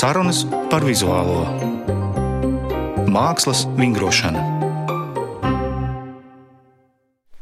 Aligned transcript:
Sarunas 0.00 0.46
par 0.72 0.80
vizuālo 0.80 1.42
mākslas 3.12 3.66
vingrošanu. 3.76 4.40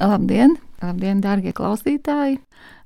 Labdien, 0.02 0.56
labdien, 0.82 1.20
darbie 1.22 1.52
klausītāji! 1.54 2.40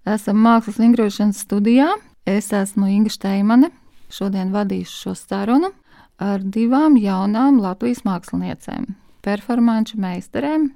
Esam 0.05 0.43
mākslas 0.45 0.77
vingrošanas 0.82 1.41
studijā. 1.46 1.89
Es 2.29 2.50
esmu 2.53 2.91
Inga 2.93 3.14
Steimane. 3.16 3.73
Šodien 4.12 4.53
vadīšu 4.53 4.93
šo 5.07 5.16
sarunu 5.16 5.73
ar 6.20 6.45
divām 6.45 7.00
jaunām 7.00 7.64
Latvijas 7.64 8.04
māksliniecēm, 8.04 8.91
performāņu 9.25 10.04
meistarēm. 10.04 10.68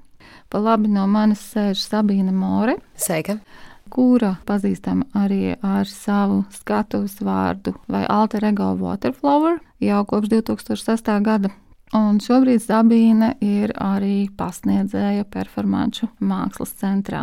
Pa 0.48 0.64
labi 0.70 0.88
no 0.88 1.04
manis 1.04 1.44
sēž 1.52 1.84
Sabīna 1.84 2.32
More. 2.32 2.80
Sveika! 2.96 3.42
Kura 3.90 4.34
pazīstama 4.46 5.06
arī 5.16 5.54
ar 5.62 5.88
savu 5.90 6.42
skatuves 6.54 7.18
vārdu 7.24 7.74
vai 7.88 8.04
alter 8.08 8.44
ego 8.48 8.72
Waterflower 8.80 9.60
jau 9.80 10.04
kopš 10.04 10.32
2006. 10.34 11.10
gada. 11.22 11.50
Un 11.94 12.18
šobrīd 12.18 12.64
Sabīne 12.64 13.36
ir 13.40 13.72
arī 13.78 14.26
pasniedzēja 14.36 15.26
performāņu 15.30 16.10
mākslas 16.18 16.74
centrā. 16.80 17.22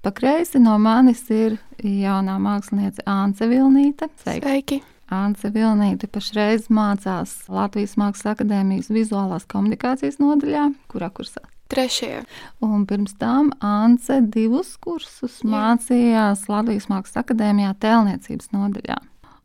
Pa 0.00 0.12
kreisi 0.14 0.62
no 0.62 0.78
manis 0.80 1.26
ir 1.34 1.58
jaunā 1.82 2.38
mākslinieca 2.40 3.04
Ance 3.04 3.50
Vilnīte. 3.50 4.08
Sveiki! 4.22 4.46
Sveiki. 4.46 4.80
Ance 5.12 5.48
Vilnīte 5.52 6.08
pašreiz 6.12 6.68
mācās 6.68 7.34
Latvijas 7.48 7.96
Mākslas 8.00 8.34
akadēmijas 8.34 8.90
vizuālās 8.92 9.48
komunikācijas 9.48 10.20
nodaļā, 10.20 10.68
kurā 10.92 11.08
kursā 11.12 11.44
Trešajā. 11.68 12.22
Un 12.64 12.86
pirms 12.88 13.12
tam 13.20 13.52
Ance 13.60 14.20
divus 14.24 14.76
kursus 14.80 15.42
Jā. 15.42 15.50
mācījās 15.52 16.48
Latvijas 16.48 16.88
Mākslas 16.88 17.20
akadēmijā 17.24 17.74
tēlniecības 17.82 18.52
nodaļā. 18.56 18.96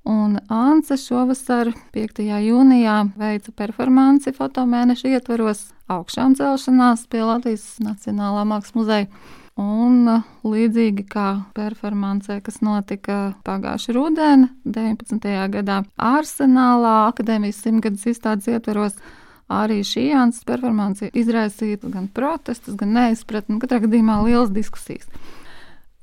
Un 0.03 0.35
Anse 0.51 0.97
šovasar, 0.99 1.69
5. 1.95 2.23
jūnijā, 2.27 2.95
veica 3.15 3.53
performanci 3.55 4.33
fotomēneša 4.35 5.13
ietvaros 5.15 5.69
augšām 5.91 6.35
celšanās 6.35 7.05
pie 7.07 7.21
Latvijas 7.23 7.77
Nacionālā 7.83 8.43
Mākslas 8.47 8.75
muzeja. 8.75 9.07
Un 9.59 10.07
līdzīgi 10.43 11.05
kā 11.07 11.27
performancē, 11.53 12.39
kas 12.43 12.59
notika 12.65 13.35
pagājušā 13.45 13.93
rudenī, 13.95 14.49
19. 14.65 15.27
gadā, 15.53 15.83
Arsenālā 15.95 16.95
akadēmijas 17.11 17.61
simtgadus 17.61 18.07
izstādes 18.09 18.49
ietvaros, 18.49 18.97
arī 19.61 19.81
šī 19.85 20.09
Jānis 20.09 20.43
performance 20.47 21.09
izraisīja 21.13 21.81
gan 21.93 22.09
protestus, 22.13 22.77
gan 22.79 22.93
neizpratni, 22.97 23.59
katrā 23.61 23.81
gadījumā 23.85 24.21
lielas 24.25 24.53
diskusijas. 24.53 25.09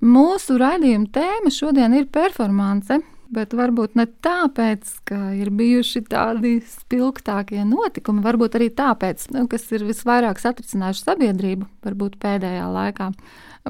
Mūsu 0.01 0.57
raidījuma 0.61 1.11
tēma 1.13 1.53
šodien 1.53 1.93
ir 1.99 2.07
performance, 2.09 2.97
bet 3.31 3.53
varbūt 3.55 3.99
ne 3.99 4.07
tāpēc, 4.25 4.95
ka 5.07 5.19
ir 5.39 5.53
bijuši 5.55 6.03
tādi 6.11 6.57
spilgtākie 6.67 7.63
notikumi, 7.69 8.25
varbūt 8.25 8.57
arī 8.59 8.71
tāpēc, 8.75 9.29
nu, 9.37 9.45
kas 9.51 9.69
ir 9.75 9.85
visvairāk 9.89 10.41
satricinājuši 10.43 11.05
sabiedrību, 11.05 11.69
varbūt 11.87 12.19
pēdējā 12.23 12.67
laikā. 12.75 13.11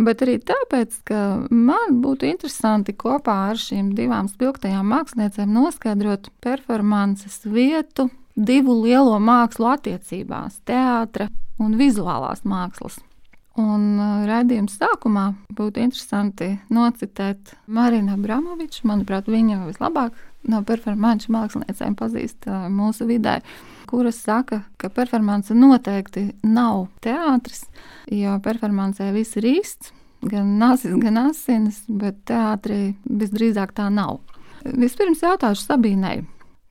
Bet 0.00 0.22
arī 0.22 0.38
tāpēc, 0.46 1.00
ka 1.10 1.20
man 1.50 1.98
būtu 2.04 2.28
interesanti 2.30 2.94
kopā 2.94 3.36
ar 3.50 3.58
šīm 3.58 3.90
divām 3.98 4.30
spilgtajām 4.30 4.86
māksliniecēm 4.94 5.50
noskaidrot 5.50 6.30
performances 6.46 7.42
vietu 7.42 8.06
divu 8.36 8.80
lielo 8.82 9.18
mākslu 9.22 9.70
attiecībās- 9.74 10.60
teātra 10.68 11.28
un 11.58 11.76
vizuālās 11.78 12.44
mākslas. 12.44 12.98
Un 13.58 13.98
uh, 13.98 14.24
raidījuma 14.28 14.70
sākumā 14.70 15.24
būtu 15.52 15.82
interesanti 15.82 16.52
nocitēt 16.70 17.56
Marinu 17.66 18.14
Abramoviču. 18.14 18.86
Manuprāt, 18.88 19.26
viņa 19.26 19.64
vislabāk 19.66 20.14
no 20.48 20.62
performāņu 20.64 21.32
māksliniecēm 21.34 21.96
pazīst 21.98 22.46
uh, 22.46 22.68
mūsu 22.72 23.08
vidē, 23.10 23.40
kuras 23.90 24.22
saka, 24.22 24.62
ka 24.78 24.88
performance 24.88 25.54
noteikti 25.54 26.30
nav 26.46 26.86
teātris, 27.04 27.66
jo 28.06 28.38
performancē 28.44 29.10
viss 29.12 29.36
ir 29.36 29.50
īsts, 29.50 29.92
gan 30.22 30.54
nācis, 30.60 30.94
gan 31.02 31.18
asinis, 31.26 31.82
bet 31.88 32.22
teātrī 32.30 32.94
visdrīzāk 33.04 33.74
tā 33.76 33.90
nav. 33.92 34.20
Vispirms 34.64 35.24
jautāšu 35.24 35.66
Sabīnai, 35.66 36.20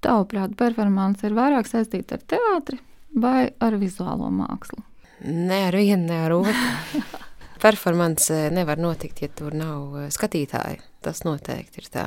Tavuprāt, 0.03 0.53
performance 0.59 1.25
ir 1.27 1.35
vairāk 1.35 1.67
saistīta 1.67 2.15
ar 2.15 2.27
teātri 2.35 2.79
vai 3.19 3.49
ar 3.59 3.75
vizuālo 3.81 4.29
mākslu? 4.31 4.83
Ne 5.27 5.65
ar 5.67 5.75
vienu, 5.75 6.05
ne 6.07 6.21
ar 6.25 6.37
otru. 6.37 7.01
performance 7.59 8.49
nevar 8.51 8.77
notikt, 8.77 9.21
ja 9.21 9.29
tur 9.35 9.55
nav 9.55 9.97
eh, 9.99 10.07
skatītāji. 10.13 10.79
Tas 11.03 11.23
noteikti 11.27 11.83
ir 11.83 11.89
tā. 11.91 12.05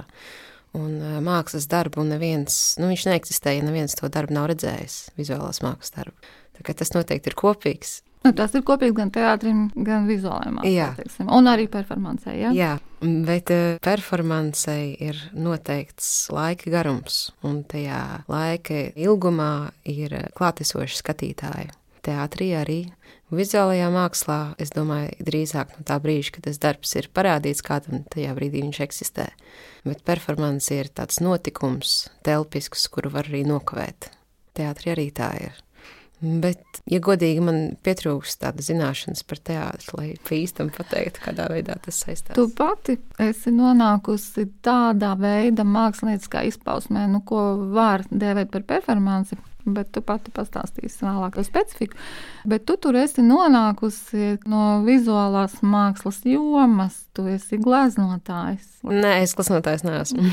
Un 0.76 0.96
eh, 1.00 1.18
mākslas 1.24 1.68
darbu 1.70 2.04
neviens, 2.08 2.78
nu, 2.80 2.88
viņš 2.92 3.08
neeksistē, 3.10 3.56
ja 3.58 3.66
neviens 3.66 3.96
to 3.98 4.08
darbu 4.12 4.36
nav 4.36 4.48
redzējis, 4.52 5.02
vizuālās 5.18 5.62
mākslas 5.64 5.96
darbu. 5.96 6.32
Tā 6.56 6.74
tas 6.78 6.92
noteikti 6.94 7.32
ir 7.32 7.38
kopīgs. 7.38 8.00
Nu, 8.22 8.30
tas 8.38 8.54
ir 8.54 8.62
kopīgs 8.66 8.94
gan 8.94 9.10
teātrim, 9.14 9.64
gan 9.74 10.06
vizuālajiem 10.06 10.60
māksliniekam. 10.60 11.30
Un 11.34 11.50
arī 11.50 11.66
performancei. 11.70 12.36
Ja? 12.38 12.52
Jā, 12.54 12.72
bet 13.26 13.50
uh, 13.50 13.78
performancei 13.82 14.92
ir 15.02 15.18
noteikts 15.34 16.30
laika 16.32 16.70
garums, 16.70 17.32
un 17.42 17.62
tajā 17.66 18.22
laika 18.30 18.84
ilgumā 18.94 19.72
ir 19.90 20.14
klātesoši 20.38 21.00
skatītāji. 21.02 21.72
Teātrī 22.02 22.48
arī 22.58 22.78
vizuālajā 23.30 23.88
mākslā, 23.94 24.38
es 24.62 24.72
domāju, 24.74 25.14
drīzāk 25.22 25.76
no 25.76 25.84
tā 25.86 25.98
brīža, 26.02 26.36
kad 26.36 26.48
tas 26.48 26.58
darbs 26.62 26.94
ir 26.98 27.10
parādīts 27.14 27.62
kādam, 27.64 28.02
tajā 28.10 28.34
brīdī 28.38 28.64
viņš 28.64 28.80
eksistē. 28.86 29.28
Bet 29.86 30.02
performance 30.06 30.74
ir 30.74 30.90
tāds 30.94 31.22
notikums, 31.22 32.08
telpisks, 32.26 32.88
kuru 32.92 33.14
var 33.14 33.30
arī 33.30 33.44
nokavēt. 33.46 34.10
Teātrī 34.58 34.94
arī 34.94 35.10
tā 35.14 35.30
ir. 35.46 35.62
Bet, 36.22 36.62
ja 36.86 37.00
godīgi, 37.02 37.42
man 37.42 37.56
pietrūkst 37.82 38.38
tāda 38.44 38.62
zināšanas 38.62 39.24
par 39.26 39.40
teātri, 39.42 39.88
lai 39.98 40.36
īstam 40.38 40.68
pateiktu, 40.70 41.24
kādā 41.24 41.48
veidā 41.50 41.74
tas 41.82 41.98
saistās. 42.04 42.36
Tu 42.38 42.44
pati 42.54 42.94
esi 43.22 43.50
nonākusi 43.50 44.46
tādā 44.62 45.16
veidā 45.18 45.66
mākslinieckā 45.66 46.44
izpausmē, 46.52 47.08
nu, 47.10 47.24
ko 47.26 47.42
var 47.74 48.06
dēvēt 48.10 48.54
par 48.54 48.68
performanci. 48.70 49.40
Bet 49.62 49.92
tu 49.94 50.00
pati 50.02 50.32
pastāstīsi 50.34 51.04
vēlāk 51.04 51.36
par 51.36 51.44
specifiku. 51.46 51.98
Bet 52.50 52.64
tu 52.66 52.74
tur 52.82 52.96
esi 52.98 53.22
nonākusi 53.22 54.32
no 54.50 54.80
vizuālās 54.82 55.60
mākslas 55.62 56.18
jomas. 56.26 56.96
Tu 57.14 57.28
esi 57.30 57.60
gleznotājs. 57.62 58.80
Nē, 58.82 59.20
es 59.22 59.36
gleznotājs 59.38 59.86
neesmu. 59.86 60.26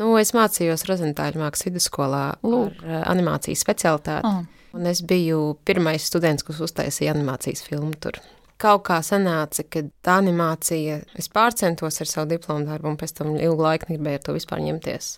nu, 0.00 0.14
es 0.20 0.32
mācījos 0.32 0.86
Rozentāļu 0.88 1.44
mākslas 1.44 1.68
vidusskolā 1.68 2.24
Lūk. 2.40 2.80
ar 2.80 2.96
eh, 2.96 3.04
animācijas 3.12 3.64
specialitāti. 3.64 4.24
Oh. 4.24 4.61
Un 4.72 4.86
es 4.88 5.02
biju 5.04 5.56
pirmais 5.68 6.04
students, 6.08 6.44
kas 6.46 6.60
uztaisīja 6.64 7.12
animācijas 7.12 7.64
filmu 7.66 7.92
tur. 8.00 8.16
Kaut 8.62 8.84
kā 8.86 9.00
sanāca, 9.02 9.64
ka 9.66 9.80
tā 10.06 10.20
animācija, 10.20 11.00
es 11.18 11.26
pārcentos 11.32 11.98
ar 12.00 12.08
savu 12.08 12.28
diplomu 12.30 12.68
darbu, 12.68 12.92
un 12.92 12.98
pēc 13.00 13.16
tam 13.18 13.32
ilgu 13.34 13.64
laiku 13.64 13.88
negribēju 13.90 14.20
ar 14.20 14.22
to 14.28 14.34
vispār 14.36 14.62
ņemties. 14.62 15.08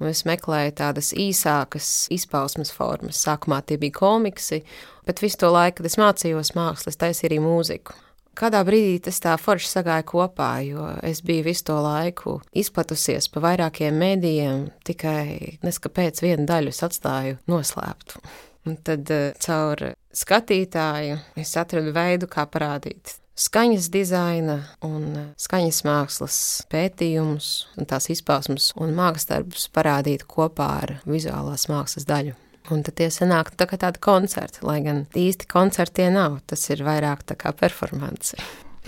Un 0.00 0.08
es 0.08 0.24
meklēju 0.24 0.72
tādas 0.78 1.12
īsākas 1.12 1.90
izpausmes 2.14 2.72
formas. 2.72 3.20
Sākumā 3.26 3.60
tie 3.66 3.76
bija 3.82 3.98
komiksi, 3.98 4.62
bet 5.04 5.20
visu 5.20 5.42
to 5.44 5.52
laiku, 5.52 5.82
kad 5.82 5.90
es 5.90 5.98
mācījos 6.00 6.54
mākslu, 6.56 6.94
es 6.94 7.00
taisīju 7.02 7.28
arī 7.28 7.42
mūziku. 7.44 7.98
Kādā 8.34 8.64
brīdī 8.66 8.96
tas 9.04 9.20
tā 9.22 9.36
forši 9.38 9.68
sagāja 9.70 10.02
kopā, 10.08 10.48
jo 10.66 10.88
es 11.06 11.20
biju 11.22 11.44
visu 11.46 11.68
to 11.68 11.76
laiku 11.84 12.40
izplatusies 12.56 13.28
pa 13.30 13.44
vairākiem 13.44 14.00
mēdījiem, 14.00 14.64
tikai 14.88 15.60
neskapēc 15.62 16.24
vienu 16.24 16.48
daļu 16.48 16.74
atstāju 16.88 17.38
noslēptu. 17.52 18.24
Un 18.64 18.78
tad 18.80 19.10
uh, 19.12 19.32
caur 19.44 19.90
skatītāju 20.14 21.18
es 21.36 21.56
atradu 21.60 21.92
veidu, 21.92 22.30
kā 22.30 22.46
parādīt 22.48 23.18
skaņas 23.34 23.90
dizaina 23.90 24.58
un 24.84 25.04
eh, 25.18 25.26
skaņas 25.40 25.82
mākslas 25.86 26.38
pētījumus 26.72 27.50
un 27.78 27.88
tās 27.90 28.08
izpausmes 28.14 28.70
un 28.78 28.94
darbus 28.94 29.68
parādīt 29.74 30.26
kopā 30.30 30.68
ar 30.84 30.96
vizuālās 31.04 31.68
mākslas 31.68 32.06
daļu. 32.06 32.34
Un 32.72 32.80
tad 32.82 32.96
tie 32.96 33.10
sanāk 33.12 33.50
tā 33.58 33.66
kā 33.68 33.76
tādi 33.76 34.00
koncerti, 34.00 34.62
lai 34.64 34.80
gan 34.80 35.04
īsti 35.12 35.48
koncerti 35.50 36.00
tie 36.00 36.10
nav, 36.14 36.38
tas 36.46 36.62
ir 36.70 36.80
vairāk 36.86 37.26
tā 37.28 37.36
kā 37.36 37.52
performance. 37.52 38.38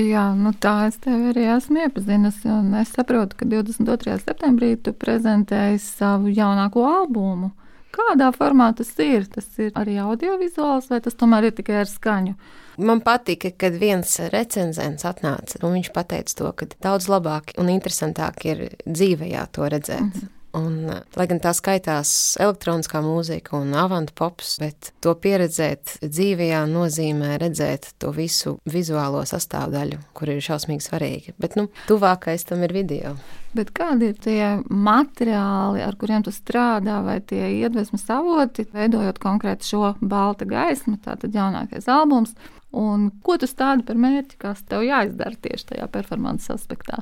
Jā, 0.01 0.31
nu 0.37 0.53
tā 0.61 0.87
es 0.89 0.97
tevi 1.01 1.33
arī 1.33 1.45
esmu 1.57 1.83
iepazinusi, 1.85 2.49
un 2.53 2.73
es 2.81 2.93
saprotu, 2.97 3.37
ka 3.37 3.49
22. 3.49 4.17
septembrī 4.25 4.77
tu 4.81 4.93
prezentēji 4.97 5.81
savu 5.83 6.33
jaunāko 6.33 6.85
albumu. 6.89 7.51
Kādā 7.97 8.29
formā 8.35 8.71
tas 8.77 8.93
ir? 9.01 9.25
Tas 9.33 9.49
ir 9.63 9.73
arī 9.79 9.97
audiovizuāls, 10.03 10.91
vai 10.93 11.01
tas 11.05 11.17
tomēr 11.17 11.49
ir 11.49 11.57
tikai 11.57 11.81
ar 11.81 11.91
skaņu? 11.91 12.37
Man 12.77 13.01
patika, 13.01 13.51
kad 13.57 13.79
viens 13.81 14.19
recenzents 14.33 15.07
atnāca 15.09 15.63
un 15.65 15.79
viņš 15.79 15.93
teica 15.97 16.37
to, 16.37 16.53
ka 16.53 16.69
daudz 16.85 17.09
labāk 17.09 17.55
un 17.57 17.73
interesantāk 17.73 18.45
ir 18.45 18.65
dzīvē 18.85 19.31
to 19.49 19.69
redzēt. 19.73 20.01
Mm 20.01 20.13
-hmm. 20.13 20.36
Un, 20.57 20.77
lai 20.89 21.27
gan 21.29 21.41
tā 21.43 21.53
skaitās 21.57 22.11
elektroniskā 22.41 23.03
mūzika 23.05 23.59
un 23.59 23.75
avantu 23.77 24.15
pops, 24.17 24.55
bet 24.63 24.93
to 25.05 25.13
pieredzēt 25.21 25.99
dzīvajā 26.05 26.63
nozīmē 26.71 27.35
redzēt 27.43 27.91
to 28.01 28.13
visu 28.17 28.57
vizuālo 28.65 29.21
sastāvdaļu, 29.29 30.01
kur 30.17 30.33
ir 30.33 30.41
šausmīgi 30.45 30.87
svarīgi. 30.87 31.37
Bet 31.43 31.59
nu, 31.61 31.69
tuvākais 31.91 32.49
tam 32.49 32.65
ir 32.65 32.73
video. 32.77 33.17
Bet 33.57 33.71
kādi 33.77 34.11
ir 34.11 34.19
tie 34.21 34.41
materiāli, 34.69 35.81
ar 35.85 35.97
kuriem 36.01 36.25
tu 36.27 36.33
strādā, 36.35 36.99
vai 37.05 37.21
tie 37.25 37.43
iedvesmas 37.61 38.05
avoti, 38.13 38.67
veidojot 38.73 39.21
konkrēti 39.23 39.71
šo 39.71 39.95
balta 40.01 40.49
gaismu, 40.49 40.99
tātad 41.05 41.37
jaunākais 41.37 41.89
albums? 41.93 42.37
Un 42.77 43.09
ko 43.25 43.39
tu 43.41 43.49
stādi 43.49 43.87
par 43.89 43.97
mērķi, 44.01 44.37
kas 44.41 44.61
tev 44.69 44.85
jāizdara 44.85 45.37
tieši 45.41 45.73
tajā 45.73 45.89
performances 45.93 46.53
aspektā? 46.59 47.01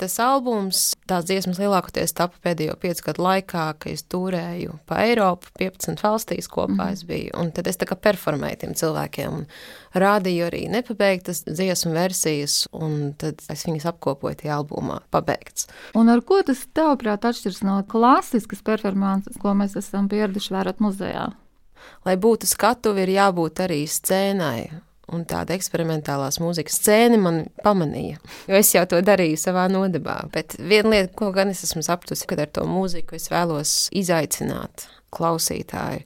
Tas 0.00 0.16
albums, 0.22 0.80
tās 1.08 1.26
dziesmas 1.28 1.60
lielākoties 1.60 2.14
tapu 2.16 2.40
pēdējo 2.44 2.76
piecu 2.80 3.04
gadu 3.06 3.24
laikā, 3.26 3.64
kad 3.82 3.92
es 3.92 4.04
turēju 4.10 4.78
pa 4.88 5.02
Eiropu, 5.04 5.50
15 5.60 6.02
valstīs 6.04 6.48
kopā 6.50 6.88
mm. 6.88 6.96
es 6.96 7.04
biju. 7.08 7.34
Un 7.40 7.52
tad 7.56 7.68
es 7.70 7.80
tā 7.80 7.88
kā 7.88 7.98
performēju 8.00 8.60
tiem 8.62 8.74
cilvēkiem 8.80 9.36
un 9.40 9.46
rādīju 10.00 10.48
arī 10.48 10.64
nepabeigtas 10.72 11.44
dziesmu 11.48 11.94
versijas, 11.96 12.62
un 12.72 13.12
tad 13.20 13.44
es 13.52 13.64
viņas 13.68 13.88
apkopoju 13.92 14.42
tajā 14.42 14.58
albumā, 14.60 15.00
pabeigts. 15.12 15.68
Un 15.98 16.12
ar 16.12 16.24
ko 16.26 16.40
tas 16.46 16.64
tavuprāt 16.76 17.26
atšķiras 17.28 17.62
no 17.66 17.80
klasiskas 17.90 18.64
performances, 18.66 19.38
ko 19.40 19.54
mēs 19.58 19.76
esam 19.80 20.08
pieraduši 20.10 20.56
vērot 20.56 20.84
muzejā? 20.84 21.30
Lai 22.04 22.14
būtu 22.20 22.48
skatuvi, 22.48 23.06
ir 23.06 23.16
jābūt 23.16 23.64
arī 23.64 23.82
scēnai 23.88 24.89
un 25.14 25.24
tāda 25.28 25.56
eksperimentālās 25.56 26.40
mūzikas 26.42 26.80
scēna 26.80 27.18
man 27.20 27.42
pamanīja. 27.64 28.20
Jo 28.50 28.58
es 28.60 28.72
jau 28.74 28.84
to 28.90 29.00
darīju 29.04 29.38
savā 29.40 29.66
nodabā. 29.72 30.20
Bet 30.34 30.56
viena 30.58 30.94
lieta, 30.96 31.14
ko 31.18 31.30
gan 31.36 31.52
es 31.52 31.64
esmu 31.66 31.84
sapratusi, 31.86 32.28
kad 32.30 32.42
ar 32.42 32.52
to 32.54 32.66
mūziku 32.68 33.18
es 33.18 33.30
vēlos 33.32 33.74
izaicināt 33.96 34.88
klausītāju. 35.14 36.04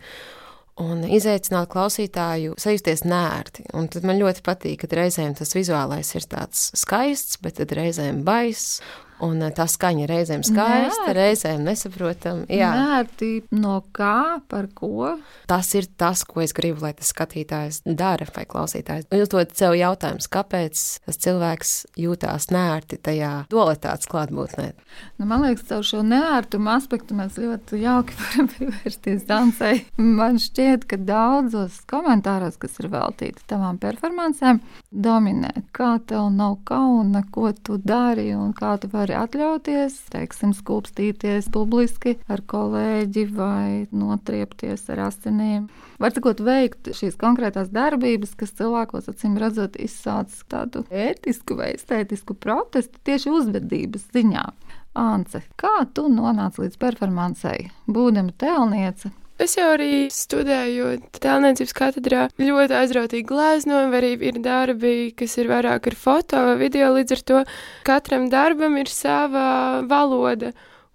Un 0.83 1.05
izaicināt 1.07 1.69
klausītāju, 1.71 2.57
sajusties 2.59 3.05
nērti. 3.07 3.69
Un 3.79 3.87
tad 3.93 4.07
man 4.09 4.19
ļoti 4.19 4.43
patīk, 4.43 4.81
ka 4.83 4.97
reizēm 4.99 5.37
tas 5.39 5.55
vizuālais 5.55 6.09
ir 6.19 6.27
tāds 6.27 6.73
skaists, 6.75 7.39
bet 7.45 7.63
reizēm 7.63 8.25
baiss. 8.27 8.81
Un 9.23 9.43
eh, 9.47 9.53
tā 9.55 9.67
skaņa 9.71 10.09
reizēm 10.11 10.43
skaista, 10.43 11.05
Nērti. 11.07 11.15
reizēm 11.15 11.63
nesaprotama. 11.69 12.47
Nērti 12.51 13.31
no 13.55 13.77
kā, 13.95 14.41
par 14.51 14.67
ko? 14.75 15.15
Tas 15.51 15.71
ir 15.79 15.87
tas, 16.01 16.25
ko 16.27 16.43
es 16.43 16.55
gribu, 16.57 16.83
lai 16.83 16.91
tas 16.99 17.13
skatītājs 17.15 17.83
dara 17.87 18.27
vai 18.35 18.45
klausītājs. 18.51 19.07
Uzdod 19.15 19.55
sev 19.55 19.77
jautājums, 19.79 20.27
kāpēc 20.33 20.83
tas 21.07 21.21
cilvēks 21.23 21.75
jūtās 22.01 22.49
nērti 22.51 22.99
tajā 22.99 23.33
dualitātes 23.53 24.11
klātbūtnē. 24.11 24.73
Nu, 25.21 25.29
man 25.31 25.45
liekas, 25.47 25.69
caur 25.71 25.87
šo 25.87 26.03
nērtumu 26.07 26.73
aspektu 26.75 27.15
mēs 27.19 27.39
ļoti 27.39 27.81
jauki 27.85 28.19
varam 28.23 28.51
pievērsties 28.57 29.29
dansai. 29.31 29.75
Man 29.97 30.41
šķiet, 30.43 30.89
ka 30.91 30.99
daudzos 30.99 31.79
komentāros, 31.91 32.59
kas 32.59 32.81
ir 32.83 32.91
veltīti 32.93 33.47
tavām 33.51 33.79
performancēm, 33.83 34.61
dominē, 34.91 35.53
kā 35.77 35.95
tev 36.09 36.33
nav 36.35 36.59
kauna, 36.67 37.23
ko 37.31 37.53
tu 37.55 37.79
dari 37.79 38.33
un 38.35 38.51
kā 38.57 38.75
tu 38.83 38.91
vari 38.91 39.04
vari 39.05 39.17
atļauties, 39.21 39.97
teiksim, 40.13 40.55
skūpstīties 40.57 41.51
publiski 41.53 42.17
ar 42.33 42.41
kolēģi 42.49 43.25
vai 43.37 43.85
notriepties 43.93 44.87
ar 44.95 45.05
asinīm. 45.11 45.67
Var 46.01 46.15
sakot, 46.15 46.41
veikt 46.45 46.89
šīs 46.97 47.19
konkrētās 47.21 47.69
darbības, 47.75 48.33
kas 48.41 48.55
cilvēkos 48.57 49.11
acīm 49.13 49.37
redzot 49.41 49.77
izsāc 49.77 50.33
tādu 50.49 50.87
ētisku 50.89 51.59
vai 51.59 51.75
estētisku 51.75 52.37
protestu 52.41 53.03
tieši 53.05 53.35
uzvedības 53.35 54.09
ziņā. 54.17 54.47
Ance, 54.95 55.43
kā 55.61 55.85
tu 55.93 56.07
nonāci 56.09 56.65
līdz 56.65 56.79
performancei, 56.81 57.69
būdama 57.91 58.33
tēlniece, 58.41 59.11
Es 59.35 59.57
jau 59.59 59.67
arī 59.73 60.07
studēju 60.15 60.93
tēlniecības 61.19 61.75
katedrā. 61.75 62.27
Ļoti 62.39 62.77
aizrautīgi 62.79 63.27
glāznojumi, 63.27 63.97
arī 63.99 64.13
ir 64.31 64.37
darbi, 64.45 64.93
kas 65.19 65.35
ir 65.43 65.51
vairāk 65.51 65.89
ar 65.91 65.97
foto 65.99 66.43
vai 66.47 66.55
video. 66.61 66.93
Līdz 66.95 67.17
ar 67.17 67.23
to 67.31 67.41
katram 67.87 68.29
darbam 68.31 68.79
ir 68.79 68.93
sava 68.93 69.83
valoda, 69.91 70.53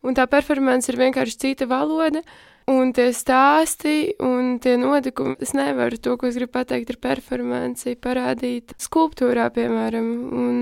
un 0.07 0.15
tā 0.15 0.23
performance 0.31 0.87
ir 0.87 0.99
vienkārši 1.01 1.41
cita 1.43 1.67
valoda. 1.67 2.23
Un 2.69 2.93
tie 2.93 3.09
stāsti 3.17 4.13
un 4.23 4.55
tie 4.61 4.75
notikumi, 4.77 5.35
es 5.41 5.55
nevaru 5.57 5.97
to, 5.97 6.15
ko 6.21 6.29
es 6.29 6.37
gribu 6.37 6.53
pateikt, 6.59 6.93
ir 6.93 6.99
performanci, 7.01 7.95
parādīt 7.99 8.75
skulptūrā, 8.79 9.49
piemēram. 9.55 10.09
Un 10.31 10.59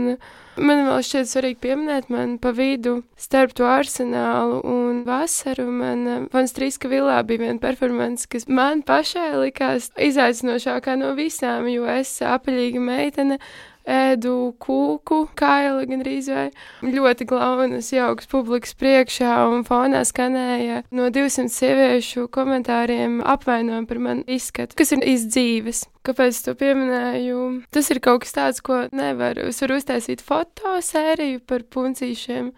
man 0.58 0.84
vēl 0.88 1.04
šķiet 1.06 1.30
svarīgi 1.32 1.60
pieminēt, 1.64 2.10
man 2.14 2.36
pa 2.42 2.52
vidu 2.56 2.98
starp 3.20 3.54
to 3.58 3.68
arsenālu 3.70 4.60
un 4.66 5.04
vasaru, 5.08 5.68
man 5.72 6.28
Vanstrīska 6.34 6.90
vilā 6.92 7.20
bija 7.28 7.46
viena 7.46 7.62
performance, 7.62 8.28
kas 8.30 8.48
man 8.50 8.84
pašai 8.88 9.32
likās 9.38 9.92
izaicinošākā 9.96 10.98
no 11.00 11.14
visām, 11.18 11.70
jo 11.72 11.88
es 11.92 12.14
apaļīga 12.26 12.84
meitene 12.84 13.40
ēdu 13.88 14.34
kūku, 14.62 15.22
kaili 15.38 15.88
gan 15.90 16.04
arī 16.04 16.18
vai 16.28 16.48
ļoti 16.84 17.28
glaunas, 17.30 17.92
jauks 17.94 18.28
publikas 18.30 18.76
priekšā 18.78 19.34
un 19.52 19.64
fonā 19.68 20.04
skanēja 20.08 20.84
no 20.96 21.08
200 21.14 21.54
sieviešu 21.54 22.28
komentāriem 22.34 23.22
apvainojumi 23.26 23.90
par 23.90 24.02
manu 24.04 24.26
izskatu, 24.28 24.78
kas 24.78 24.94
ir 24.96 25.06
izdzīves. 25.16 25.86
Kāpēc 26.08 26.40
to 26.46 26.54
pieminēju? 26.56 27.40
Tas 27.76 27.90
ir 27.92 28.00
kaut 28.04 28.24
kas 28.24 28.36
tāds, 28.36 28.62
ko 28.64 28.86
nevaru. 28.96 29.50
Es 29.52 29.60
varu 29.64 29.80
uztaisīt 29.82 30.24
fotosēriju 30.24 31.42
par 31.48 31.66
puncīšiem, 31.68 32.54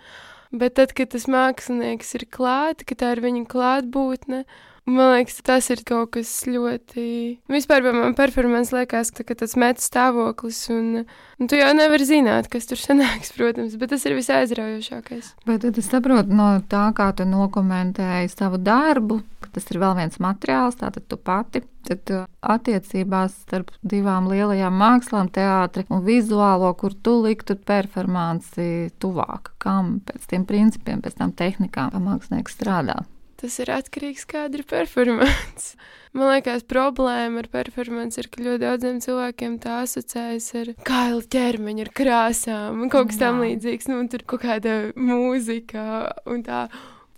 bet 0.53 0.77
tad, 0.77 0.93
kad 0.97 1.13
tas 1.15 1.25
mākslinieks 1.29 2.13
ir 2.19 2.27
klāt, 2.29 2.85
ka 2.85 2.97
tā 2.97 3.15
ir 3.15 3.23
viņa 3.25 3.47
klātbūtne, 3.49 4.43
Man 4.89 5.11
liekas, 5.13 5.37
tas 5.45 5.67
ir 5.69 5.83
kaut 5.85 6.15
kas 6.15 6.29
ļoti. 6.49 7.03
Vispār 7.51 7.85
man 7.85 8.15
performance 8.17 8.73
liekas, 8.73 9.11
ka 9.13 9.35
tas 9.37 9.53
metas 9.59 9.85
stāvoklis, 9.89 10.63
un, 10.73 11.03
un 11.37 11.49
tu 11.49 11.59
jau 11.59 11.67
nevari 11.77 12.07
zināt, 12.09 12.49
kas 12.49 12.65
tur 12.69 12.81
sanāks, 12.81 13.29
protams, 13.37 13.75
bet 13.77 13.93
tas 13.93 14.05
ir 14.09 14.17
visaizraujošākais. 14.17 15.35
Bet 15.45 15.61
tad 15.65 15.77
es 15.77 15.89
saprotu 15.91 16.33
no 16.33 16.55
tā, 16.71 16.87
kā 16.97 17.11
tu 17.13 17.27
nokomentēji 17.29 18.31
savu 18.33 18.57
darbu, 18.65 19.19
ka 19.45 19.51
tas 19.59 19.69
ir 19.69 19.81
vēl 19.83 19.93
viens 19.99 20.17
materiāls, 20.25 20.79
tātad 20.81 21.05
tu 21.05 21.21
pati. 21.21 21.61
Tad 21.85 22.11
uh, 22.15 22.25
attiecībās 22.41 23.37
starp 23.45 23.69
divām 23.85 24.25
lielajām 24.31 24.73
mākslām, 24.81 25.29
teātri 25.33 25.85
un 25.93 26.01
vizuālo, 26.07 26.73
kur 26.81 26.97
tu 26.97 27.19
liktu 27.27 27.59
performanci 27.61 28.89
tuvāk, 29.01 29.53
kam 29.61 29.99
pēc 30.09 30.27
tiem 30.33 30.49
principiem, 30.49 31.05
pēc 31.05 31.21
tām 31.21 31.37
tehnikām 31.37 31.93
mākslinieks 32.09 32.57
strādā 32.57 32.99
tas 33.39 33.55
ir 33.63 33.71
atkarīgs 33.73 34.27
no 34.27 34.33
kāda 34.33 34.59
ir 34.59 34.65
performance. 34.69 35.73
Man 36.17 36.31
liekas, 36.31 36.63
problēma 36.65 37.43
ar 37.43 37.49
performance 37.53 38.17
ir, 38.17 38.29
ka 38.33 38.41
ļoti 38.41 38.63
daudziem 38.63 39.01
cilvēkiem 39.03 39.57
tā 39.61 39.81
asociējas 39.83 40.47
ar 40.57 40.71
kaila 40.87 41.25
ķermeņa, 41.35 41.85
ar 41.85 41.91
krāsām 41.99 42.81
un 42.81 42.89
kaut 42.89 43.11
kas 43.11 43.19
tam 43.21 43.43
līdzīgs. 43.43 43.89
Nu, 43.91 44.01
tur 44.09 44.25
kaut 44.25 44.41
kāda 44.47 44.79
mūzika 44.97 45.83
un 46.29 46.41
tā. 46.47 46.63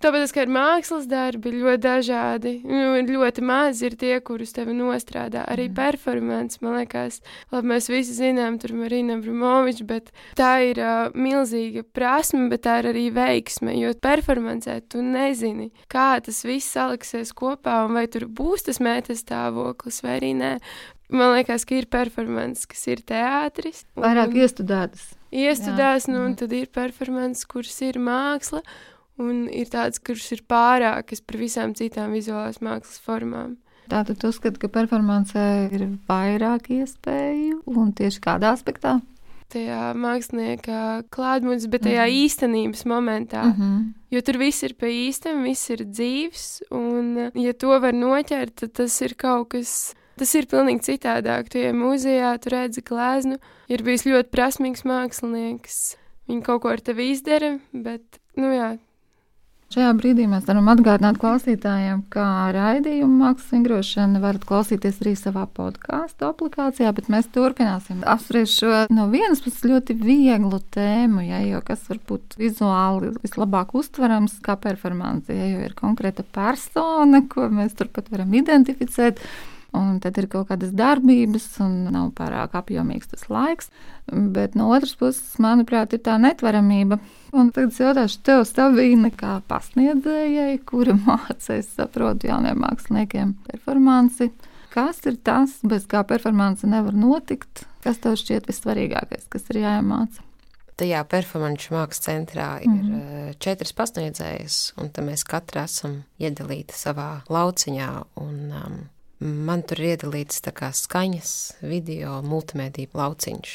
Tāpēc, 0.02 0.32
ka 0.34 0.44
ir 0.46 0.50
mākslas 0.50 1.06
darbi, 1.10 1.52
ļoti 1.60 1.82
dažādi. 1.84 2.54
Nu, 2.66 2.96
ļoti 3.06 3.44
maz 3.46 3.84
ir 3.86 3.94
tie, 4.00 4.16
kurus 4.26 4.56
tev 4.56 4.72
nostrādā. 4.74 5.44
Arī 5.52 5.68
mm. 5.70 5.76
performance, 5.78 6.58
man 6.64 6.80
liekas, 6.80 7.20
labi, 7.54 7.70
mēs 7.70 7.90
visi 7.92 8.16
zinām, 8.18 8.58
tur 8.62 8.74
Marina 8.80 9.20
Brumoviča, 9.22 9.86
bet 9.90 10.10
tā 10.40 10.54
ir 10.72 10.82
uh, 10.82 11.14
milzīga 11.14 11.86
prasme, 11.94 12.48
bet 12.50 12.66
tā 12.66 12.80
ir 12.82 12.90
arī 12.96 13.06
veiksme. 13.14 13.76
Jo 13.78 13.94
performancē 14.02 14.80
tu 14.90 15.06
nezini, 15.06 15.70
kā 15.92 16.16
tas 16.26 16.42
viss 16.48 16.74
saliksies 16.74 17.36
kopā, 17.38 17.84
un 17.86 18.00
vai 18.00 18.08
tur 18.10 18.26
būs 18.26 18.66
tas 18.72 18.82
mētas 18.82 19.22
stāvoklis 19.22 20.02
vai 20.06 20.18
arī 20.18 20.34
nē. 20.40 20.56
Man 21.12 21.36
liekas, 21.36 21.68
ka 21.68 21.76
ir 21.76 21.90
performance, 21.92 22.64
kas 22.72 22.88
ir 22.88 23.04
teātris. 23.06 23.84
Vairāk 24.00 24.34
iestudētas. 24.46 25.12
Iestudētas, 25.32 26.08
nu, 26.12 26.24
un 26.26 26.38
tad 26.40 26.56
ir 26.56 26.72
performance, 26.72 27.44
kuras 27.52 27.78
ir 27.84 28.00
māksla 28.00 28.64
un 29.22 29.46
ir 29.50 29.70
tāds, 29.72 30.02
kurš 30.02 30.32
ir 30.38 30.42
pārākas 30.50 31.22
par 31.22 31.38
visām 31.42 31.76
citām 31.78 32.16
vizuālās 32.18 32.62
mākslas 32.66 33.00
formām. 33.06 33.58
Tātad 33.92 34.22
uzskata, 34.24 34.60
ka 34.62 34.70
performancē 34.72 35.46
ir 35.76 35.88
vairāk 36.08 36.70
iespēju 36.78 37.64
un 37.68 37.90
tieši 37.98 38.22
kādā 38.24 38.54
aspektā? 38.56 39.00
Tajā 39.52 39.90
mākslinieka 40.00 41.02
klātbūtnes, 41.12 41.68
bet 41.68 41.84
tajā 41.84 42.06
mm 42.06 42.12
-hmm. 42.12 42.22
īstenības 42.24 42.86
momentā. 42.88 43.44
Mm 43.44 43.56
-hmm. 43.58 43.82
Jo 44.12 44.22
tur 44.22 44.38
viss 44.38 44.64
ir 44.64 44.74
pa 44.76 44.86
īstam, 44.86 45.44
viss 45.44 45.70
ir 45.70 45.84
dzīves, 45.86 46.62
un 46.72 47.32
ja 47.36 47.54
to 47.54 47.80
var 47.80 47.94
noķert, 47.94 48.56
tad 48.56 48.74
tas 48.74 49.02
ir 49.02 49.16
kaut 49.16 49.50
kas. 49.50 49.94
Tas 50.18 50.36
ir 50.36 50.46
pilnīgi 50.46 50.82
citādāk. 50.86 51.50
Tu 51.50 51.58
ej 51.58 51.74
muzejā, 51.74 52.38
tu 52.40 52.50
redzi 52.50 52.82
gleznu, 52.82 53.38
ir 53.68 53.84
bijis 53.84 54.06
ļoti 54.06 54.30
prasmīgs 54.30 54.84
mākslinieks. 54.86 55.96
Viņi 56.28 56.44
kaut 56.44 56.62
ko 56.62 56.70
ar 56.70 56.80
tevi 56.80 57.12
izdara, 57.12 57.60
bet, 57.74 58.20
nu 58.36 58.52
jā, 58.54 58.78
Šajā 59.72 59.92
brīdī 59.96 60.26
mēs 60.28 60.44
varam 60.50 60.66
atgādināt 60.68 61.16
klausītājiem, 61.22 62.02
ka 62.12 62.26
raidījumu 62.52 63.22
mākslas 63.22 63.54
vingrošanu 63.54 64.20
varat 64.20 64.44
klausīties 64.50 64.98
arī 65.00 65.14
savā 65.16 65.46
podkāstu 65.48 66.28
aplikācijā, 66.28 66.92
bet 66.98 67.08
mēs 67.14 67.30
turpināsim 67.32 68.02
apspriest 68.04 68.60
šo 68.60 68.82
no 68.92 69.06
vienas 69.14 69.40
puses 69.40 69.64
ļoti 69.64 69.96
vieglu 70.02 70.60
tēmu, 70.76 71.24
ja, 71.24 71.40
jo 71.48 71.62
kas 71.64 71.86
var 71.88 72.02
būt 72.10 72.36
vizuāli 72.42 73.14
vislabāk 73.24 73.72
uztverams 73.80 74.42
kā 74.44 74.58
performance, 74.60 75.32
ja 75.32 75.48
jau 75.54 75.64
ir 75.64 75.78
konkrēta 75.80 76.28
persona, 76.28 77.24
ko 77.32 77.48
mēs 77.48 77.80
turpat 77.80 78.12
varam 78.12 78.36
identificēt. 78.42 79.24
Un 79.72 80.02
tad 80.04 80.18
ir 80.20 80.28
kaut 80.28 80.50
kādas 80.50 80.74
darbības, 80.76 81.46
un 81.64 81.86
nav 81.94 82.10
pārāk 82.18 82.58
apjomīgs 82.60 83.14
tas 83.14 83.30
laiks. 83.32 83.70
Bet 84.12 84.58
no 84.60 84.68
otras 84.76 84.98
puses, 85.00 85.38
manuprāt, 85.40 85.96
ir 85.96 86.02
tā 86.04 86.18
netvaramība. 86.20 87.00
Un 87.32 87.54
tad 87.56 87.72
es 87.72 87.80
jautāšu 87.80 88.20
tev, 88.28 88.44
Sabīne, 88.50 89.14
kā 89.16 89.38
pasniedzējai, 89.48 90.60
kura 90.68 90.98
mācīs, 91.00 91.72
saprotu, 91.78 92.28
jauniem 92.28 92.60
māksliniekiem 92.66 93.38
performanci. 93.48 94.32
Kas 94.72 95.00
ir 95.08 95.18
tas, 95.24 95.58
bez 95.68 95.88
kā 95.92 96.04
performance 96.08 96.68
nevar 96.68 96.96
notikt? 96.96 97.66
Kas 97.84 98.04
tev 98.04 98.20
šķiet 98.20 98.52
vissvarīgākais, 98.52 99.26
kas 99.32 99.50
ir 99.52 99.64
jāiemācās? 99.64 100.28
Tajā 100.80 101.02
performāņu 101.12 101.76
mākslas 101.76 102.06
centrā 102.08 102.48
ir 102.64 102.70
mm 102.70 102.80
-hmm. 102.82 103.34
četras 103.40 103.74
pasniedzējas, 103.74 104.74
un 104.78 104.90
mēs 105.06 105.24
katra 105.28 105.64
esam 105.64 106.04
iedalīti 106.20 106.74
savā 106.74 107.22
lauciņā. 107.30 107.92
Un, 108.16 108.38
um, 108.52 108.80
Man 109.22 109.62
tur 109.70 109.78
ir 109.84 109.92
iedalīts 109.94 110.42
skaņas, 110.42 111.32
video, 111.62 112.16
multimediju 112.26 112.90
lauciņš. 112.98 113.52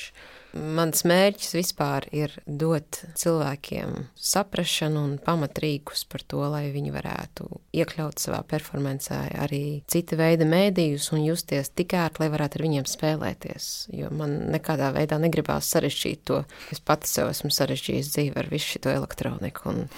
Mans 0.56 1.02
mērķis 1.04 1.56
vispār 1.56 2.06
ir 2.14 2.32
dot 2.46 3.00
cilvēkiem 3.18 3.96
saprāšanu 4.14 5.02
un 5.02 5.16
pamatrīkus 5.18 6.06
par 6.08 6.22
to, 6.22 6.44
lai 6.52 6.70
viņi 6.72 6.94
varētu 6.94 7.48
iekļaut 7.76 8.22
savā 8.22 8.40
performancē 8.46 9.18
arī 9.42 9.82
cita 9.90 10.16
veida 10.16 10.46
mēdījus 10.48 11.10
un 11.12 11.26
justies 11.26 11.74
tik 11.74 11.96
ērti, 11.98 12.22
lai 12.22 12.30
varētu 12.32 12.60
ar 12.60 12.66
viņiem 12.68 12.88
spēlēties. 12.88 13.70
Jo 13.98 14.14
man 14.14 14.38
nekādā 14.54 14.94
veidā 14.96 15.18
negribās 15.20 15.68
sarežģīt 15.74 16.24
to. 16.30 16.44
Es 16.72 16.80
pati 16.80 17.10
sev 17.10 17.34
esmu 17.34 17.50
sarežģījis 17.52 18.14
dzīvi 18.14 18.38
ar 18.38 18.54
visu 18.54 18.76
šo 18.78 18.94
elektroniku, 18.94 19.74
un 19.74 19.88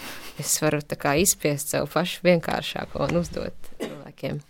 es 0.41 0.59
varu 0.65 0.81
izspiest 1.21 1.77
sev 1.77 1.93
pašu 1.93 2.25
vienkāršāko 2.25 3.05
un 3.05 3.21
uzdot 3.21 3.75
cilvēkiem. 3.77 4.41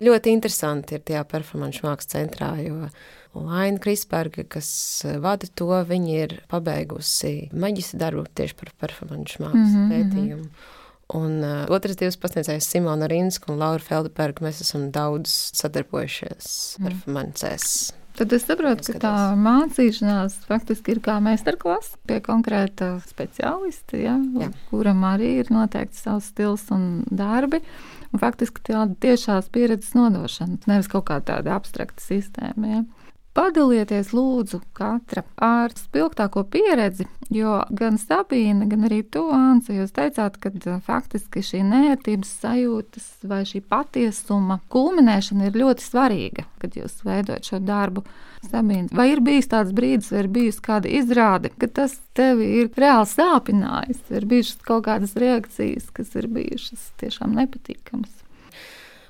Ļoti 0.00 0.32
interesanti 0.32 0.96
ir 0.96 1.02
tajā 1.04 1.22
performāņu 1.28 1.84
mākslas 1.84 2.08
centrā, 2.14 2.54
jo 2.64 2.88
Laina 3.36 3.78
Krisberga, 3.82 4.46
kas 4.48 4.70
eh, 5.04 5.18
vada 5.22 5.48
to, 5.54 5.70
viņa 5.86 6.18
ir 6.24 6.36
pabeigusi 6.50 7.50
maģistra 7.52 8.06
darbu 8.06 8.24
tieši 8.34 8.56
par 8.58 8.72
performāņu 8.86 9.42
mākslas 9.44 9.54
mm 9.54 9.76
-hmm. 9.76 9.90
pētījumu. 9.94 10.50
Un 11.10 11.40
uh, 11.42 11.64
otrs 11.74 11.98
divs 11.98 12.16
pasniedzējs 12.22 12.68
Simona 12.70 13.08
Rinska 13.10 13.50
un 13.50 13.58
Laura 13.58 13.82
Feldberga, 13.82 14.44
mēs 14.46 14.60
esam 14.62 14.92
daudz 14.94 15.32
sadarbojušies 15.58 16.78
mm. 16.78 16.86
performancēs. 16.86 17.92
Tad 18.18 18.32
es 18.36 18.44
saprotu, 18.44 18.92
ka 18.92 19.00
tā 19.00 19.12
mācīšanās 19.38 20.40
faktiski 20.48 20.96
ir 20.96 21.00
kā 21.04 21.16
meistarklase 21.24 21.96
pie 22.08 22.18
konkrēta 22.24 22.92
speciālista, 23.06 23.96
ja, 24.00 24.16
Jā. 24.40 24.50
kuram 24.68 25.04
arī 25.08 25.36
ir 25.40 25.52
noteikti 25.54 26.00
savs 26.00 26.30
stils 26.32 26.66
un 26.74 27.04
darbi. 27.06 27.62
Un 28.10 28.18
faktiski 28.18 28.64
tāda 28.66 28.96
tiešās 28.98 29.48
pieredzes 29.54 29.94
nodošana, 29.94 30.58
nevis 30.66 30.90
kaut 30.90 31.06
kā 31.06 31.20
tāda 31.22 31.54
abstrakta 31.54 32.02
sistēma. 32.02 32.72
Ja. 32.72 32.80
Padalieties, 33.30 34.08
lūdzu, 34.10 34.58
katra 34.74 35.22
ar 35.38 35.70
spilgtāko 35.78 36.42
pieredzi, 36.50 37.04
jo 37.30 37.60
gan 37.70 37.94
Sabīna, 38.00 38.66
gan 38.66 38.88
arī 38.88 39.04
tu, 39.06 39.22
Anse, 39.30 39.76
jūs 39.76 39.92
teicāt, 39.94 40.40
ka 40.42 40.50
uh, 40.50 40.80
faktiski 40.82 41.42
šī 41.46 41.60
nērtības 41.68 42.32
sajūtas 42.42 43.06
vai 43.30 43.44
šī 43.46 43.62
patiesuma 43.70 44.58
kulminēšana 44.74 45.46
ir 45.46 45.60
ļoti 45.62 45.86
svarīga, 45.86 46.46
kad 46.58 46.74
jūs 46.74 47.04
veidojat 47.06 47.52
šo 47.52 47.62
darbu. 47.62 48.02
Sabīna, 48.50 48.88
vai 48.96 49.10
ir 49.12 49.22
bijis 49.22 49.50
tāds 49.52 49.70
brīdis, 49.76 50.10
vai 50.10 50.24
ir 50.24 50.30
bijusi 50.34 50.64
kāda 50.64 50.90
izrāde, 50.98 51.52
ka 51.60 51.68
tas 51.70 51.98
tevi 52.16 52.48
ir 52.62 52.72
reāli 52.74 53.12
sāpinājis, 53.12 54.00
ir 54.10 54.26
bijušas 54.32 54.64
kaut 54.66 54.88
kādas 54.88 55.14
reakcijas, 55.20 55.92
kas 55.94 56.16
ir 56.18 56.26
bijušas 56.34 56.88
tiešām 57.04 57.36
nepatīkamas? 57.36 58.19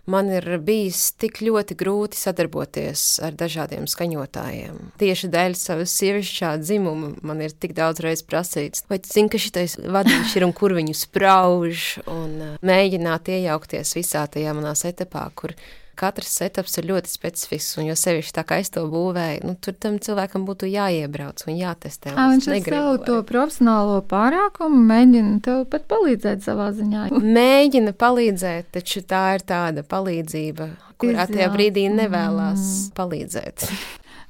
Man 0.07 0.30
ir 0.33 0.47
bijis 0.64 1.11
tik 1.21 1.40
ļoti 1.45 1.76
grūti 1.80 2.19
sadarboties 2.19 3.04
ar 3.25 3.37
dažādiem 3.38 3.88
skaņotājiem. 3.90 4.78
Tieši 5.00 5.30
dēļ 5.33 5.57
savas 5.59 5.95
sievišķā 6.00 6.54
dzimuma 6.62 7.12
man 7.26 7.45
ir 7.45 7.52
tik 7.52 7.75
daudz 7.76 8.02
reizes 8.04 8.26
prasīts, 8.26 8.87
vai 8.90 9.00
tu 9.02 9.12
zini, 9.12 9.33
ka 9.33 9.40
šitais 9.42 9.76
vadīšs 9.80 10.38
ir 10.38 10.47
un 10.49 10.54
kur 10.57 10.75
viņu 10.76 10.97
sprauž, 10.97 11.90
un 12.11 12.57
mēģināt 12.66 13.33
iejaukties 13.37 13.97
visā 13.99 14.26
tajā 14.30 14.57
manā 14.57 14.75
etapā, 14.90 15.26
kur 15.35 15.54
katrs 16.00 16.33
setups 16.40 16.78
ir 16.80 16.88
ļoti 16.90 17.12
specifisks, 17.12 17.76
un 17.80 17.90
jo 17.90 17.97
sevišķi 17.99 18.35
tā 18.38 18.45
kā 18.49 18.61
es 18.62 18.73
to 18.75 18.87
būvēju, 18.90 19.45
nu, 19.47 19.57
tur 19.61 19.76
tam 19.76 19.99
cilvēkam 20.02 20.47
būtu 20.49 20.71
jāiebrauc 20.71 21.45
un 21.47 21.59
jātestē. 21.59 22.14
Un 22.14 22.37
viņš 22.37 22.50
ar 22.50 22.61
savu 22.66 22.99
to 23.07 23.21
profesionālo 23.28 24.00
pārākumu 24.11 24.83
mēģina 24.90 25.38
tev 25.45 25.64
pat 25.73 25.88
palīdzēt 25.90 26.45
savā 26.47 26.71
ziņā. 26.76 27.09
Mēģina 27.40 27.95
palīdzēt, 28.00 28.73
taču 28.76 29.04
tā 29.07 29.25
ir 29.38 29.47
tāda 29.49 29.85
palīdzība, 29.87 30.71
kurā 31.00 31.28
tajā 31.30 31.50
brīdī 31.54 31.88
nevēlas 31.92 32.64
mm. 32.64 32.92
palīdzēt. 32.97 33.69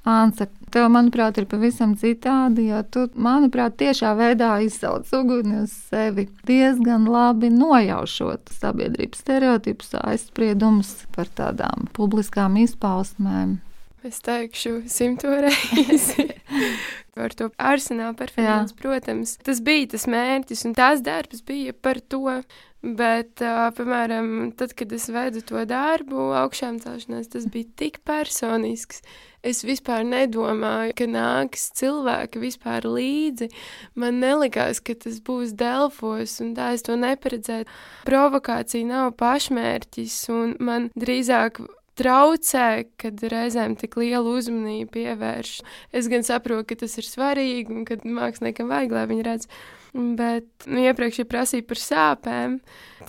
Ansa, 0.08 0.46
tev, 0.72 0.86
manuprāt, 0.88 1.36
ir 1.36 1.44
pavisam 1.50 1.92
citādi, 2.00 2.70
jo 2.70 2.80
tu, 2.88 3.02
manuprāt, 3.20 3.74
tiešā 3.82 4.14
veidā 4.16 4.54
izsauc 4.64 5.10
uguni 5.18 5.58
uz 5.66 5.74
sevi, 5.90 6.24
diezgan 6.48 7.04
labi 7.04 7.50
nojaušot 7.52 8.54
sabiedrības 8.56 9.20
stereotipus, 9.20 9.92
aizspriedumus 10.00 10.94
par 11.12 11.28
tādām 11.36 11.90
publiskām 11.96 12.56
izpausmēm. 12.62 13.58
Es 14.00 14.22
teikšu, 14.24 14.78
simto 14.88 15.28
reizi 15.44 16.30
par 17.16 17.36
to 17.36 17.50
arsenālu 17.60 18.16
performanci. 18.16 18.76
Protams, 18.80 19.34
tas 19.44 19.60
bija 19.60 19.90
tas 19.92 20.06
mērķis, 20.08 20.64
un 20.70 20.76
tās 20.78 21.04
darbs 21.04 21.44
bija 21.44 21.76
par 21.76 22.00
to. 22.00 22.40
Bet, 22.80 23.42
uh, 23.44 23.66
piemēram, 23.76 24.54
tad, 24.56 24.72
kad 24.72 24.88
es 24.96 25.10
veidu 25.12 25.42
to 25.44 25.60
darbu, 25.68 26.30
augšām 26.40 26.78
celšanās, 26.80 27.28
tas 27.28 27.44
bija 27.52 27.68
tik 27.76 27.98
personisks. 28.08 29.02
Es 29.46 29.62
vispār 29.64 30.04
nedomāju, 30.04 30.92
ka 30.98 31.06
nāks 31.08 31.70
cilvēki 31.78 32.42
vispār 32.42 32.84
līdzi. 32.84 33.48
Man 33.96 34.20
nelikās, 34.20 34.82
ka 34.84 34.92
tas 35.00 35.16
būs 35.24 35.54
Delfos, 35.56 36.36
un 36.44 36.52
tā 36.58 36.74
es 36.76 36.84
to 36.84 36.98
neparedzēju. 37.00 37.68
Provokācija 38.04 38.88
nav 38.88 39.14
pašmērķis, 39.20 40.18
un 40.34 40.56
man 40.60 40.90
drīzāk 40.92 41.62
traucē, 42.00 42.84
kad 43.00 43.24
reizēm 43.32 43.76
tik 43.80 43.96
lielu 44.00 44.36
uzmanību 44.38 44.92
pievērš. 44.94 45.56
Es 45.96 46.08
gan 46.12 46.24
saprotu, 46.26 46.70
ka 46.70 46.80
tas 46.84 47.00
ir 47.00 47.08
svarīgi 47.08 47.80
un 47.80 47.88
ka 47.88 47.96
māksliniekam 48.04 48.68
vajag, 48.72 48.96
lai 48.96 49.06
viņi 49.10 49.26
redz. 49.26 49.48
Bet 49.92 50.66
nu, 50.70 50.78
iepriekš, 50.84 51.22
ja 51.24 51.26
prasīja 51.26 51.66
par 51.66 51.80
sāpēm, 51.82 52.56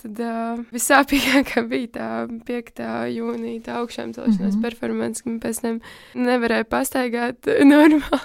tad 0.00 0.22
uh, 0.26 0.62
visāpīgākā 0.74 1.62
bija 1.70 1.90
tā 1.94 2.10
5. 2.48 2.84
jūnija 3.14 3.64
tā 3.68 3.76
augšām 3.78 4.14
celšanās 4.16 4.40
mm 4.40 4.56
-hmm. 4.56 4.62
performance, 4.62 5.22
ka 5.22 5.36
pēc 5.46 5.60
tam 5.62 5.80
nevarēja 6.14 6.66
pastaigāt 6.66 7.46
normāli. 7.74 8.24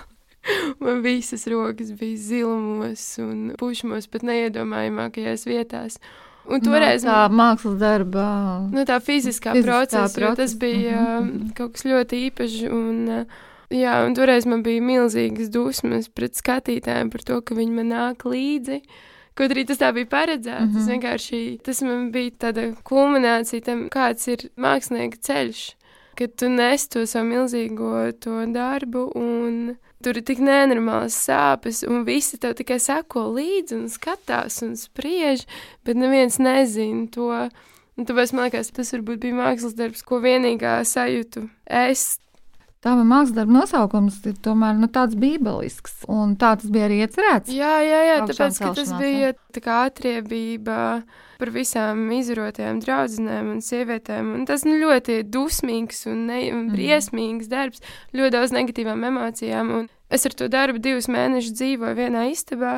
Man 0.80 1.02
visas 1.02 1.48
rokas 1.48 1.92
bija 1.92 2.18
zilumos 2.18 3.18
un 3.20 3.52
pušmos 3.60 4.08
pat 4.08 4.24
neiedomājamākajās 4.24 5.44
vietās. 5.46 6.00
Un 6.48 6.64
toreiz 6.64 7.04
no, 7.04 7.12
tā 7.12 7.28
mākslas 7.28 7.76
darba, 7.78 8.28
nu, 8.72 8.86
tā 8.88 9.02
fiziskā, 9.04 9.52
fiziskā 9.52 9.68
procesa, 9.68 10.20
procesa. 10.20 10.36
tas 10.36 10.56
bija 10.56 11.02
mm 11.20 11.30
-hmm. 11.30 11.54
kaut 11.54 11.74
kas 11.74 11.86
ļoti 11.86 12.22
īpašs. 12.30 12.72
Un, 12.72 13.26
jā, 13.74 13.94
un 14.06 14.16
toreiz 14.18 14.48
man 14.50 14.64
bija 14.66 14.84
milzīgas 14.84 15.52
dusmas 15.54 16.10
pret 16.10 16.38
skatītājiem 16.40 17.12
par 17.14 17.26
to, 17.28 17.40
ka 17.42 17.58
viņi 17.58 17.78
man 17.80 17.92
nāk 17.94 18.28
līdzi. 18.28 18.82
Kaut 19.38 19.54
arī 19.54 19.68
tas 19.70 19.82
tā 19.82 19.92
bija 19.94 20.10
paredzēts. 20.10 20.66
Mm 20.66 20.70
-hmm. 20.70 20.74
Tas 20.74 20.84
mhm. 20.84 20.92
vienkārši 20.92 21.60
tas 21.64 21.82
man 21.82 22.12
bija 22.12 22.32
tāda 22.32 22.76
kulminācija 22.84 23.62
tam, 23.62 23.90
kāds 23.90 24.28
ir 24.28 24.50
mākslinieka 24.58 25.18
ceļš. 25.18 25.76
Kad 26.18 26.36
tu 26.36 26.50
nes 26.50 26.88
to 26.88 27.06
savu 27.06 27.26
milzīgo 27.26 28.12
to 28.20 28.46
darbu 28.46 29.12
un 29.16 29.78
Tur 30.04 30.14
ir 30.20 30.22
tik 30.22 30.38
nenormāls 30.46 31.16
sāpes, 31.26 31.82
un 31.90 32.04
visi 32.06 32.38
tev 32.38 32.54
tikai 32.60 32.78
seko 32.78 33.24
līdzi 33.34 33.74
un 33.80 33.88
skatās 33.90 34.62
un 34.62 34.76
spriež, 34.78 35.48
bet 35.88 35.98
neviens 35.98 36.38
nezina 36.38 37.08
to. 37.10 37.32
Un 37.98 38.06
tāpēc 38.06 38.34
man 38.38 38.46
liekas, 38.46 38.70
tas 38.78 38.94
varbūt 38.94 39.24
bija 39.24 39.34
mākslas 39.40 39.74
darbs, 39.74 40.04
ko 40.06 40.22
vienīgā 40.22 40.84
sajūtu 40.86 41.48
es. 41.66 42.20
Tava 42.86 43.02
mākslas 43.08 43.50
nosaukums 43.50 44.20
ir 44.30 44.36
tomēr 44.46 44.76
nu, 44.78 44.86
tāds 44.94 45.18
bībelisks, 45.18 46.04
un 46.14 46.36
tā 46.38 46.52
tas 46.62 46.70
bija 46.70 46.86
arī 46.86 47.00
iecerēts. 47.02 47.50
Jā, 47.50 47.72
jā, 47.82 48.02
jā 48.06 48.18
tāpēc, 48.30 48.60
tas 48.78 48.92
bija 49.00 49.32
tā 49.56 49.64
kā 49.66 49.80
atriebība 49.88 50.78
par 51.38 51.52
visām 51.54 52.06
izrotajām 52.14 52.82
draudzenēm 52.84 53.50
un 53.56 53.64
sievietēm. 53.66 54.30
Un 54.38 54.46
tas 54.50 54.66
nu, 54.68 54.78
ļoti 54.82 55.24
dusmīgs 55.34 56.06
un, 56.12 56.28
ne, 56.30 56.40
un 56.52 56.64
mhm. 56.68 56.78
briesmīgs 56.78 57.50
darbs, 57.50 57.82
ļoti 58.14 58.36
daudz 58.38 58.54
negatīvām 58.54 59.06
emocijām. 59.10 59.74
Un 59.80 59.90
es 60.14 60.30
ar 60.30 60.38
to 60.38 60.50
darbu 60.52 60.82
divus 60.84 61.10
mēnešus 61.10 61.58
dzīvoju 61.58 61.98
vienā 61.98 62.28
istabā. 62.30 62.78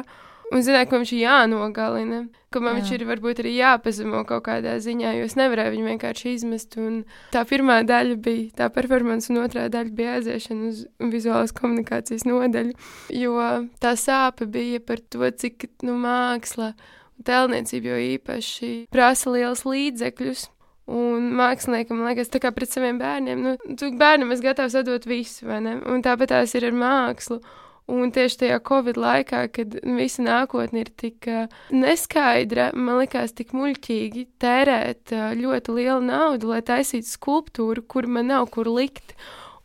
Un 0.49 0.63
zināju, 0.65 0.87
ka 0.89 0.97
viņš 0.97 1.11
ir 1.13 1.19
jānogalina, 1.21 2.19
ka 2.49 2.61
man 2.63 2.73
Jā. 2.73 2.79
viņš 2.79 2.91
ir 2.95 3.03
varbūt 3.05 3.41
arī 3.43 3.51
jāpazemo 3.59 4.23
kaut 4.29 4.47
kādā 4.47 4.75
ziņā, 4.81 5.11
jo 5.19 5.27
es 5.29 5.35
nevarēju 5.37 5.75
viņu 5.75 5.89
vienkārši 5.91 6.33
izmest. 6.33 6.77
Un 6.81 7.03
tā 7.33 7.43
pirmā 7.49 7.83
daļa 7.85 8.17
bija 8.17 8.55
tā 8.57 8.69
performance, 8.73 9.29
un 9.29 9.43
otrā 9.43 9.67
daļa 9.69 9.93
bija 9.93 10.15
aiziešana 10.17 10.71
uz 10.71 10.83
vizuālās 11.13 11.53
komunikācijas 11.53 12.25
nodaļu. 12.25 12.73
Jo 13.13 13.35
tā 13.83 13.93
sāpe 13.99 14.49
bija 14.49 14.81
par 14.81 15.03
to, 15.05 15.29
cik 15.29 15.69
nu, 15.85 15.99
māksla 16.01 16.73
un 16.73 17.29
tēlniecība 17.29 17.93
jo 17.93 18.01
īpaši 18.15 18.73
prasa 18.93 19.35
liels 19.35 19.67
līdzekļus. 19.69 20.47
Un 20.89 21.27
māksliniekam, 21.37 21.99
liekas, 22.07 22.31
tā 22.33 22.39
kā 22.41 22.49
pret 22.49 22.71
saviem 22.73 22.97
bērniem, 22.97 23.41
nu, 23.45 23.75
tu 23.77 23.91
bērnam 23.93 24.33
es 24.33 24.41
gatavs 24.41 24.73
atdot 24.79 25.03
visu, 25.05 25.45
vai 25.45 25.59
ne? 25.61 25.75
Un 25.85 26.01
tāpat 26.01 26.31
tās 26.33 26.55
ir 26.57 26.65
ar 26.71 26.73
mākslu. 26.73 27.43
Un 27.89 28.11
tieši 28.13 28.43
tajā 28.43 28.59
Covid 28.67 28.99
laikā, 29.01 29.43
kad 29.53 29.73
visa 29.97 30.21
nākotne 30.21 30.83
ir 30.83 30.91
tik 30.99 31.25
neskaidra, 31.73 32.69
man 32.77 33.01
likās 33.01 33.33
tik 33.33 33.55
muļķīgi 33.57 34.25
tērēt 34.41 35.13
ļoti 35.39 35.77
lielu 35.79 36.03
naudu, 36.05 36.51
lai 36.53 36.61
taisītu 36.65 37.09
skulptūru, 37.09 37.85
kur 37.89 38.05
man 38.05 38.29
nav 38.29 38.49
kur 38.53 38.69
likt. 38.69 39.15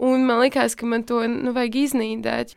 Un 0.00 0.24
man 0.26 0.40
likās, 0.40 0.74
ka 0.74 0.88
man 0.88 1.04
to 1.06 1.20
nu, 1.28 1.52
vajag 1.54 1.80
iznīdēt. 1.84 2.56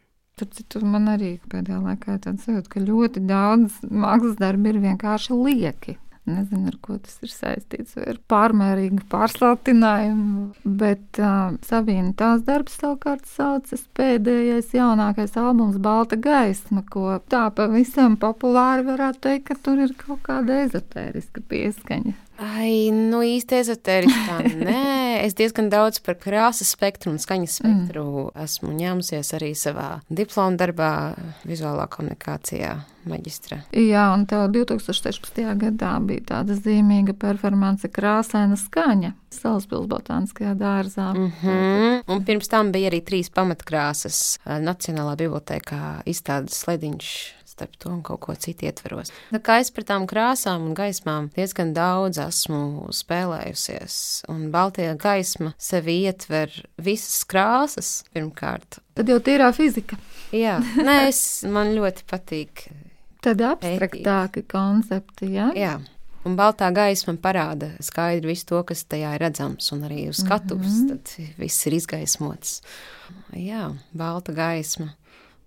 Tur 0.72 0.84
man 0.86 1.10
arī 1.10 1.36
pēdējā 1.50 1.82
laikā 1.82 2.20
tāds 2.24 2.46
sajūta, 2.46 2.70
ka 2.72 2.82
ļoti 2.86 3.24
daudz 3.28 3.80
mākslas 3.90 4.38
darbi 4.40 4.72
ir 4.72 4.84
vienkārši 4.84 5.36
lieki. 5.36 5.98
Nezinu, 6.28 6.68
ar 6.68 6.76
ko 6.84 6.98
tas 7.00 7.22
ir 7.24 7.32
saistīts, 7.32 7.96
vai 7.96 8.10
ar 8.12 8.18
pārmērīgu 8.32 9.06
pārslātinājumu. 9.12 10.50
Bet 10.82 11.22
uh, 11.24 11.56
Sabīna 11.64 12.12
tās 12.20 12.44
darbs 12.48 12.76
savukārt 12.82 13.24
saucas 13.32 13.86
pēdējais 13.96 14.74
jaunākais 14.76 15.38
albums 15.40 15.80
Balta 15.80 16.20
gaisma, 16.20 16.84
ko 16.92 17.16
tā 17.32 17.46
pavisam 17.56 18.20
populāri 18.20 18.84
varētu 18.90 19.24
teikt, 19.30 19.48
ka 19.48 19.60
tur 19.64 19.86
ir 19.88 19.96
kaut 20.04 20.26
kāda 20.28 20.66
ezotēriska 20.66 21.46
pieskaņa. 21.48 22.18
Ai, 22.38 22.90
nu 22.94 23.24
īsti 23.26 23.58
ezotēriskā. 23.64 24.38
Nē, 24.62 24.82
es 25.26 25.34
diezgan 25.38 25.72
daudz 25.74 26.02
par 26.06 26.20
krāsas 26.22 26.76
spektru 26.76 27.14
un 27.14 27.22
skaņas 27.22 27.58
spektru 27.62 28.04
mm. 28.06 28.44
esmu 28.44 28.74
ņēmusies 28.78 29.34
arī 29.38 29.54
savā 29.58 29.88
diploma 30.10 30.60
darbā, 30.60 30.92
vizuālā 31.48 31.90
komunikācijā. 31.94 32.76
Maģistra. 33.08 33.62
Jā, 33.72 34.10
un 34.12 34.26
tev 34.28 34.50
2016. 34.52 35.38
gadā 35.62 35.94
bija 36.04 36.26
tāda 36.34 36.58
zīmīga 36.58 37.16
performance, 37.16 37.88
krāsaina 37.88 38.58
skaņa 38.60 39.14
Salaspils 39.32 39.88
botāniskajā 39.88 40.52
dārzā. 40.60 41.14
Mm 41.16 41.32
-hmm. 41.40 42.04
Un 42.12 42.24
pirms 42.28 42.48
tam 42.48 42.72
bija 42.72 42.92
arī 42.92 43.00
trīs 43.04 43.30
pamatkrāsas 43.30 44.40
Nacionālā 44.46 45.16
bibliotēkā 45.16 46.04
izstādes 46.06 46.60
slediņš 46.60 47.37
starp 47.58 47.78
to 47.82 47.90
un 47.90 48.04
kaut 48.06 48.22
ko 48.22 48.36
citu 48.38 48.68
ietveros. 48.68 49.12
Tā 49.34 49.42
kā 49.42 49.58
es 49.64 49.72
par 49.74 49.88
tām 49.90 50.06
krāsām 50.10 50.70
un 50.70 50.78
gaismām 50.78 51.32
diezgan 51.36 51.74
daudz 51.74 52.20
esmu 52.22 52.92
spēlējusies, 52.94 53.98
un 54.32 54.48
Baltijā 54.54 54.94
gaisma 55.02 55.56
sevi 55.58 56.04
ietver 56.06 56.54
visas 56.78 57.24
krāsas 57.30 57.92
pirmkārt. 58.14 58.80
Tad 58.98 59.10
jau 59.10 59.18
tīrā 59.24 59.50
fizika. 59.58 59.98
Jā, 60.36 60.60
nē, 60.78 61.08
es, 61.10 61.22
man 61.50 61.74
ļoti 61.78 62.06
patīk. 62.10 62.68
Tad 63.26 63.42
abstraktāki 63.42 64.46
koncepti, 64.50 65.32
jā? 65.34 65.52
Jā. 65.58 65.78
Un 66.28 66.36
baltā 66.36 66.68
gaisma 66.76 67.14
parāda 67.24 67.70
skaidri 67.84 68.34
visu 68.34 68.50
to, 68.50 68.60
kas 68.68 68.84
tajā 68.92 69.14
ir 69.16 69.22
redzams, 69.24 69.72
un 69.72 69.86
arī 69.88 70.10
uz 70.12 70.20
skatuves 70.20 70.82
mm 70.82 70.90
-hmm. 70.90 71.04
tad 71.08 71.38
viss 71.40 71.68
ir 71.68 71.74
izgaismots. 71.74 72.62
Jā, 73.32 73.72
balta 73.94 74.34
gaisma 74.34 74.94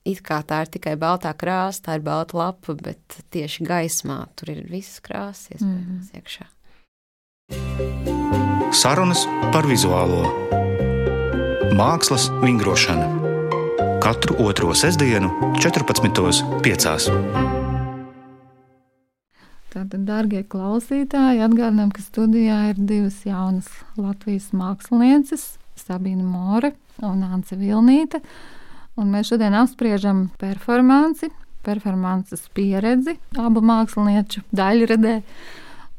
it 0.05 0.23
kā 0.27 0.41
tā 0.47 0.63
ir 0.65 0.73
tikai 0.77 0.97
baltā 1.01 1.33
krāsa, 1.37 1.83
tā 1.87 1.99
ir 1.99 2.05
balta 2.07 2.39
lapa, 2.41 2.75
bet 2.75 3.21
tieši 3.35 3.67
gaismā 3.69 4.23
tur 4.37 4.55
ir 4.55 4.65
visas 4.71 5.01
krāsas 5.05 5.51
iespējams 5.57 6.11
mm. 6.11 6.21
iekšā. 6.21 6.47
Sarunas 8.71 9.27
par 9.51 9.67
vizuālo 9.67 10.23
mākslas 11.75 12.31
vingrošanu 12.43 13.21
katru 14.01 14.35
otro 14.47 14.73
sestdienu, 14.75 15.29
14.5. 15.61 17.11
Tātad, 19.71 20.01
darbie 20.09 20.41
klausītāji, 20.51 21.43
atgādinām, 21.45 21.93
ka 21.95 22.03
studijā 22.03 22.57
ir 22.73 22.81
divas 22.81 23.21
jaunas 23.29 23.69
Latvijas 24.01 24.49
mākslinieces, 24.57 25.45
Sabīna 25.79 26.25
More 26.27 26.73
un 27.07 27.23
Anse 27.29 27.59
Vilnīte. 27.61 28.23
Un 29.01 29.09
mēs 29.15 29.31
šodien 29.33 29.55
apspriežam 29.57 30.27
performanci, 30.41 31.31
performances 31.65 32.45
pieredzi 32.57 33.17
abu 33.41 33.63
mākslinieču 33.65 34.45
daļradē 34.57 35.17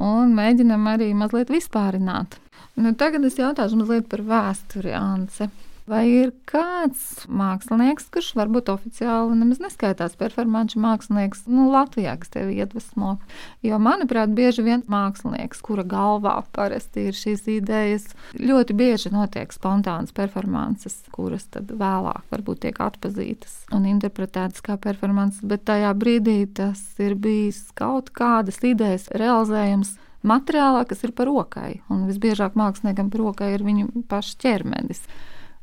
un 0.05 0.35
mēģinam 0.37 0.87
arī 0.91 1.11
mazliet 1.17 1.49
vispārināt. 1.53 2.37
Nu, 2.77 2.93
tagad 2.97 3.25
es 3.27 3.37
jautāšu 3.39 3.81
mazliet 3.81 4.07
par 4.11 4.23
vēsturi, 4.25 4.93
Anse. 4.97 5.49
Vai 5.91 6.05
ir 6.07 6.29
kāds 6.47 7.25
mākslinieks, 7.27 8.05
kurš 8.13 8.29
varbūt 8.39 8.69
oficiāli 8.71 9.35
nemaz 9.35 9.59
neskaitās 9.59 10.13
performāņu 10.15 10.79
mākslinieks, 10.79 11.41
nu, 11.51 11.65
Latvijā, 11.73 12.13
kas 12.21 12.31
tevi 12.31 12.61
iedvesmo? 12.63 13.17
Jo, 13.65 13.75
manuprāt, 13.83 14.31
bieži 14.37 14.63
vien 14.63 14.85
mākslinieks, 14.87 15.59
kura 15.65 15.83
galvā 15.83 16.37
parasti 16.55 17.09
ir 17.09 17.17
šīs 17.17 17.43
idejas, 17.51 18.05
ļoti 18.39 18.77
bieži 18.79 19.11
notiek 19.11 19.51
spontānas 19.51 20.15
performances, 20.15 20.95
kuras 21.11 21.49
tad 21.51 21.73
vēlāk 21.75 22.23
varbūt 22.31 22.63
tiek 22.69 22.79
atpazītas 22.79 23.65
un 23.75 23.89
interpretētas 23.91 24.63
kā 24.63 24.77
performances, 24.79 25.43
bet 25.43 25.67
tajā 25.67 25.91
brīdī 25.99 26.45
tas 26.55 26.85
ir 27.03 27.17
bijis 27.19 27.65
kaut 27.75 28.13
kādas 28.15 28.63
idejas 28.63 29.09
realizējums 29.11 29.97
materiālā, 30.23 30.85
kas 30.87 31.03
ir 31.03 31.11
par 31.19 31.27
rokai. 31.27 31.81
Un 31.91 32.07
visbiežāk 32.07 32.55
māksliniekam 32.55 33.11
par 33.11 33.25
rokai 33.25 33.53
ir 33.57 33.67
viņu 33.67 34.07
paša 34.07 34.39
ķermenis. 34.47 35.03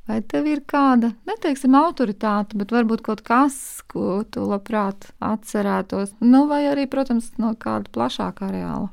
Vai 0.09 0.23
tev 0.25 0.47
ir 0.49 0.63
kāda, 0.65 1.11
neteiksim, 1.29 1.75
autoritāte, 1.77 2.57
bet 2.57 2.73
varbūt 2.73 3.03
kaut 3.05 3.21
kas, 3.27 3.59
ko 3.93 4.23
tu 4.33 4.47
labprāt 4.49 5.11
atcerētos? 5.21 6.15
Nu, 6.25 6.47
vai 6.49 6.63
arī, 6.71 6.87
protams, 6.89 7.35
no 7.37 7.53
kāda 7.61 7.93
plašākā 7.93 8.49
reāla. 8.55 8.89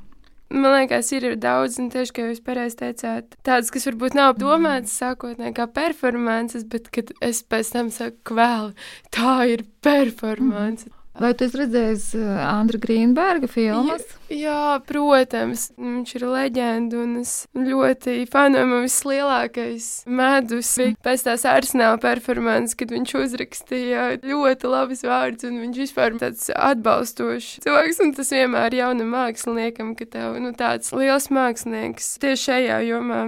Man 0.51 0.75
liekas, 0.75 1.08
ir 1.15 1.30
daudz, 1.41 1.80
un 1.82 1.88
tieši 1.93 2.13
kā 2.15 2.28
jūs 2.28 2.43
pareizi 2.43 2.78
teicāt, 2.84 3.34
tādas, 3.47 3.71
kas 3.73 3.88
varbūt 3.89 4.13
nav 4.19 4.36
domātas 4.38 4.93
sākotnēji 4.99 5.56
kā 5.58 5.65
performances, 5.71 6.67
bet 6.69 6.91
kad 6.93 7.15
es 7.23 7.41
pēc 7.47 7.71
tam 7.73 7.89
saku, 7.95 8.19
kvēl, 8.30 8.69
tā 9.15 9.39
ir 9.56 9.65
performance. 9.88 10.86
Mm. 10.91 11.05
Vai 11.15 11.32
tu 11.32 11.45
esi 11.45 11.60
redzējis 11.62 12.06
eh, 12.19 12.39
Andra 12.43 12.80
Grīnberga 12.82 13.47
filmas? 13.47 14.04
Jā, 14.28 14.36
jā, 14.36 14.63
protams, 14.84 15.69
viņš 15.80 16.10
ir 16.17 16.25
leģenda 16.28 16.99
un 16.99 17.13
es 17.21 17.34
ļoti 17.56 18.25
fanoju. 18.32 18.67
Man 18.67 18.84
vislielākais 18.84 19.88
medus 20.12 20.73
bija 20.82 20.97
pēc 21.08 21.23
tās 21.30 21.45
arsenāla 21.47 22.01
performances, 22.04 22.75
kad 22.75 22.91
viņš 22.91 23.15
uzrakstīja 23.21 24.04
ļoti 24.25 24.73
labus 24.73 25.06
vārdus 25.08 25.47
un 25.47 25.62
viņš 25.63 25.80
vispār 25.86 26.19
tāds 26.19 26.51
atbalstošs 26.51 27.63
cilvēks. 27.63 28.04
Un 28.04 28.12
tas 28.19 28.36
vienmēr 28.36 28.75
jaunam 28.75 29.15
māksliniekam, 29.15 29.95
ka 29.95 30.10
tev 30.17 30.36
nu, 30.43 30.51
tāds 30.58 30.91
liels 30.95 31.32
mākslinieks 31.32 32.17
tieši 32.19 32.49
šajā 32.49 32.84
jomā. 32.89 33.23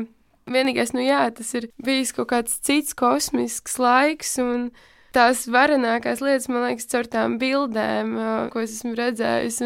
Vienīgais, 0.48 0.94
nu 0.96 1.04
jā, 1.04 1.24
tas 1.36 1.56
ir 1.60 1.72
bijis 1.84 2.14
kaut 2.16 2.30
kāds 2.32 2.60
cits 2.64 2.96
kosmisks 2.96 3.80
laiks 3.84 4.38
un 4.44 4.70
tās 5.16 5.46
varenākās 5.52 6.24
lietas, 6.24 6.50
man 6.52 6.68
liekas, 6.68 6.90
caur 6.92 7.08
tām 7.12 7.38
bildēm, 7.42 8.18
ko 8.54 8.64
es 8.64 8.76
esmu 8.80 8.96
redzējis. 8.98 9.62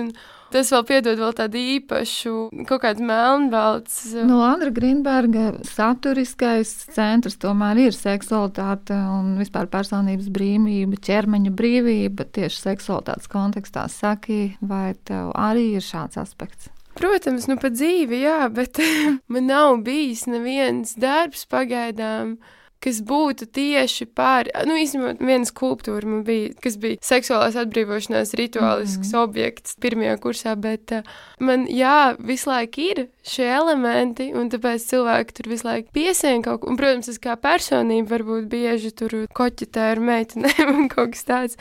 Tas 0.51 0.67
vēl 0.73 0.83
piedod 0.83 1.19
vēl 1.21 1.31
tādu 1.35 1.59
īpašu, 1.77 2.33
kaut 2.67 2.81
kādu 2.83 3.05
melnbalts. 3.07 4.01
No 4.27 4.41
Andra 4.43 4.67
Grīnberga 4.75 5.53
saturiskais 5.63 6.73
centrs 6.91 7.39
tomēr 7.39 7.79
ir 7.85 7.95
seksualitāte 7.95 8.97
un 8.97 9.37
vispār 9.39 9.71
personības 9.71 10.27
brīvība, 10.33 10.99
ķermeņa 11.07 11.55
brīvība 11.55 12.27
tieši 12.35 12.65
seksualitātes 12.65 13.31
kontekstā. 13.31 13.87
Saki, 13.91 14.57
vai 14.59 14.91
tev 15.07 15.31
arī 15.39 15.69
ir 15.79 15.87
šāds 15.87 16.19
aspekts? 16.19 16.67
Protams, 16.99 17.47
nu 17.47 17.55
pa 17.55 17.71
dzīvi, 17.71 18.19
jā, 18.25 18.41
bet 18.51 18.81
man 19.31 19.47
nav 19.47 19.77
bijis 19.85 20.25
neviens 20.27 20.97
darbs 20.99 21.45
pagaidām 21.47 22.35
kas 22.81 23.01
būtu 23.05 23.47
tieši 23.53 24.07
par, 24.17 24.49
nu, 24.67 24.75
īstenībā 24.81 25.13
viena 25.21 25.47
skulptūra 25.47 26.07
man 26.09 26.23
bija, 26.27 26.51
kas 26.63 26.77
bija 26.81 26.97
seksuālās 27.05 27.57
atbrīvošanās 27.61 28.33
rituālisks 28.39 29.11
mm 29.11 29.11
-hmm. 29.11 29.23
objekts 29.23 29.77
pirmajā 29.83 30.17
kursā, 30.23 30.55
bet 30.55 30.95
uh, 30.97 31.05
man, 31.39 31.67
jā, 31.69 32.15
visu 32.17 32.49
laiku 32.49 32.81
ir 32.81 33.07
šie 33.27 33.47
elementi, 33.53 34.31
un 34.33 34.49
tāpēc 34.49 34.87
cilvēki 34.89 35.37
tur 35.37 35.51
visu 35.53 35.67
laiku 35.67 35.89
piesien 35.93 36.41
kaut 36.41 36.61
ko, 36.61 36.69
un, 36.73 36.77
protams, 36.77 37.09
es 37.09 37.19
kā 37.21 37.37
personība 37.37 38.17
varbūt 38.17 38.49
bieži 38.49 38.91
tur 38.91 39.25
koķitē 39.33 39.91
ar 39.91 39.99
meitenēm 39.99 40.75
un 40.77 40.89
kaut 40.89 41.13
kas 41.13 41.25
tāds. 41.25 41.57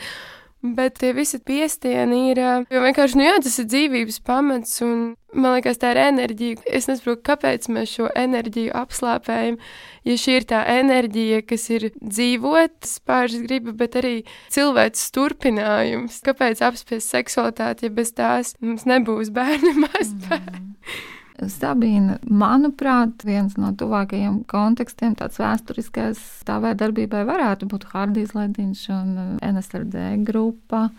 Bet 0.61 0.99
tie 1.01 1.09
visi 1.17 1.39
piestieni 1.41 2.27
ir. 2.29 2.39
Vienkārši, 2.69 3.17
nu 3.17 3.25
jā, 3.25 3.37
tas 3.41 3.57
ir 3.63 3.65
dzīvības 3.65 4.19
pamats, 4.27 4.75
un 4.85 4.99
man 5.33 5.55
liekas, 5.55 5.79
tā 5.81 5.95
ir 5.95 5.99
enerģija. 6.03 6.59
Es 6.69 6.85
nesaprotu, 6.89 7.23
kāpēc 7.31 7.65
mēs 7.73 7.95
šo 7.95 8.09
enerģiju 8.13 8.75
apslāpējam. 8.77 9.57
Ja 10.05 10.17
šī 10.21 10.35
ir 10.37 10.45
tā 10.51 10.61
enerģija, 10.75 11.41
kas 11.49 11.65
ir 11.73 11.87
dzīvot, 11.97 12.77
spāršas 12.85 13.45
griba, 13.47 13.73
bet 13.77 13.97
arī 14.01 14.15
cilvēks 14.53 15.07
turpinājums. 15.17 16.21
Kāpēc 16.29 16.61
apspiest 16.69 17.09
seksualitāti, 17.09 17.89
ja 17.89 17.97
bez 17.97 18.13
tās 18.17 18.53
mums 18.61 18.85
nebūs 18.89 19.33
bērni 19.33 19.73
mazbērni? 19.81 20.75
Mm. 20.77 21.20
Sabīna, 21.49 22.19
manuprāt, 22.29 23.23
viens 23.25 23.55
no 23.57 23.71
tuvākajiem 23.73 24.43
kontekstiem, 24.49 25.15
tāds 25.17 25.39
vēsturiskais 25.41 26.19
stāvē 26.43 26.75
darbībai 26.77 27.23
varētu 27.25 27.65
būt 27.71 27.87
Hardijs 27.95 28.35
Lediņš 28.37 28.81
un 28.93 29.07
uh, 29.17 29.49
NSRD 29.49 29.95
grupa. 30.27 30.91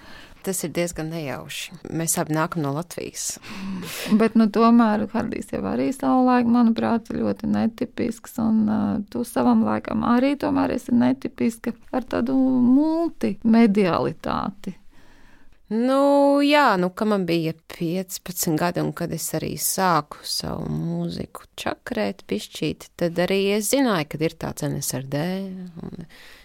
Tas 0.43 0.65
ir 0.67 0.73
diezgan 0.75 1.07
nejauši. 1.15 1.79
Mēs 1.95 2.19
abi 2.19 2.35
nākam 2.35 2.67
no 2.67 2.73
Latvijas. 2.75 3.39
Bet, 4.21 4.35
nu, 4.35 4.51
tomēr 4.51 5.07
Hardijs 5.15 5.55
jau 5.55 5.63
arī 5.71 5.95
savulaik, 5.95 6.47
manuprāt, 6.51 7.07
ļoti 7.15 7.47
netipisks, 7.53 8.35
un 8.43 8.67
uh, 8.67 8.99
tu 9.15 9.23
savam 9.29 9.63
laikam 9.69 10.03
arī 10.11 10.35
tomēr 10.43 10.75
esi 10.75 10.91
netipiska 10.97 11.71
ar 11.95 12.03
tādu 12.17 12.35
multimedialitāti. 12.67 14.82
Nu, 15.73 16.43
jā, 16.45 16.75
nu, 16.77 16.91
kad 16.93 17.09
man 17.09 17.23
bija 17.25 17.55
15 17.73 18.59
gadi, 18.61 18.83
un 18.83 18.91
kad 18.97 19.13
es 19.15 19.25
arī 19.39 19.55
sāku 19.61 20.21
savu 20.27 20.67
mūziku 20.69 21.47
čakrēt, 21.57 22.27
pišķīt, 22.29 22.91
tad 23.01 23.21
arī 23.25 23.55
es 23.57 23.71
zināju, 23.73 24.11
ka 24.13 24.21
ir 24.21 24.37
tāds 24.43 24.67
NSRD. 24.69 25.23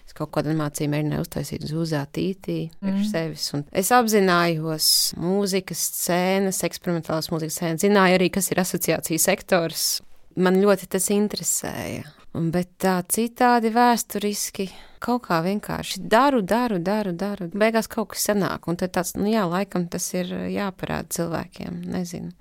Es 0.07 0.15
kaut 0.15 0.31
kādu 0.31 0.53
animāciju 0.53 0.93
mēģināju 0.93 1.25
uztaisīt 1.25 1.67
zūzā 1.67 2.05
tītī 2.15 2.59
priekš 2.79 3.01
mm. 3.01 3.09
sevis. 3.11 3.49
Un 3.57 3.65
es 3.75 3.91
apzinājos 3.91 4.89
mūzikas 5.19 5.83
scēnas, 5.97 6.63
eksperimentālas 6.69 7.27
mūzikas 7.33 7.59
scēnas, 7.59 7.83
zināju 7.83 8.21
arī, 8.21 8.31
kas 8.37 8.47
ir 8.53 8.63
asociāciju 8.63 9.23
sektors. 9.27 9.87
Man 10.39 10.61
ļoti 10.63 10.87
tas 10.93 11.09
interesēja. 11.11 12.13
Bet 12.37 12.77
tā 12.79 13.01
citādi 13.11 13.73
vēsturiski 13.75 14.69
kaut 15.03 15.27
kā 15.27 15.41
vienkārši 15.45 16.01
daru, 16.09 16.41
daru, 16.41 16.79
daru, 16.79 17.13
daru. 17.17 17.49
Beigās 17.53 17.89
kaut 17.91 18.13
kas 18.13 18.27
sanāk, 18.29 18.67
un 18.67 18.79
tad 18.79 18.95
tāds, 18.97 19.15
nu 19.19 19.29
jā, 19.31 19.45
laikam 19.49 19.87
tas 19.91 20.09
ir 20.17 20.33
jāparāda 20.53 21.09
cilvēkiem. 21.19 21.83
Nezinu. 21.93 22.33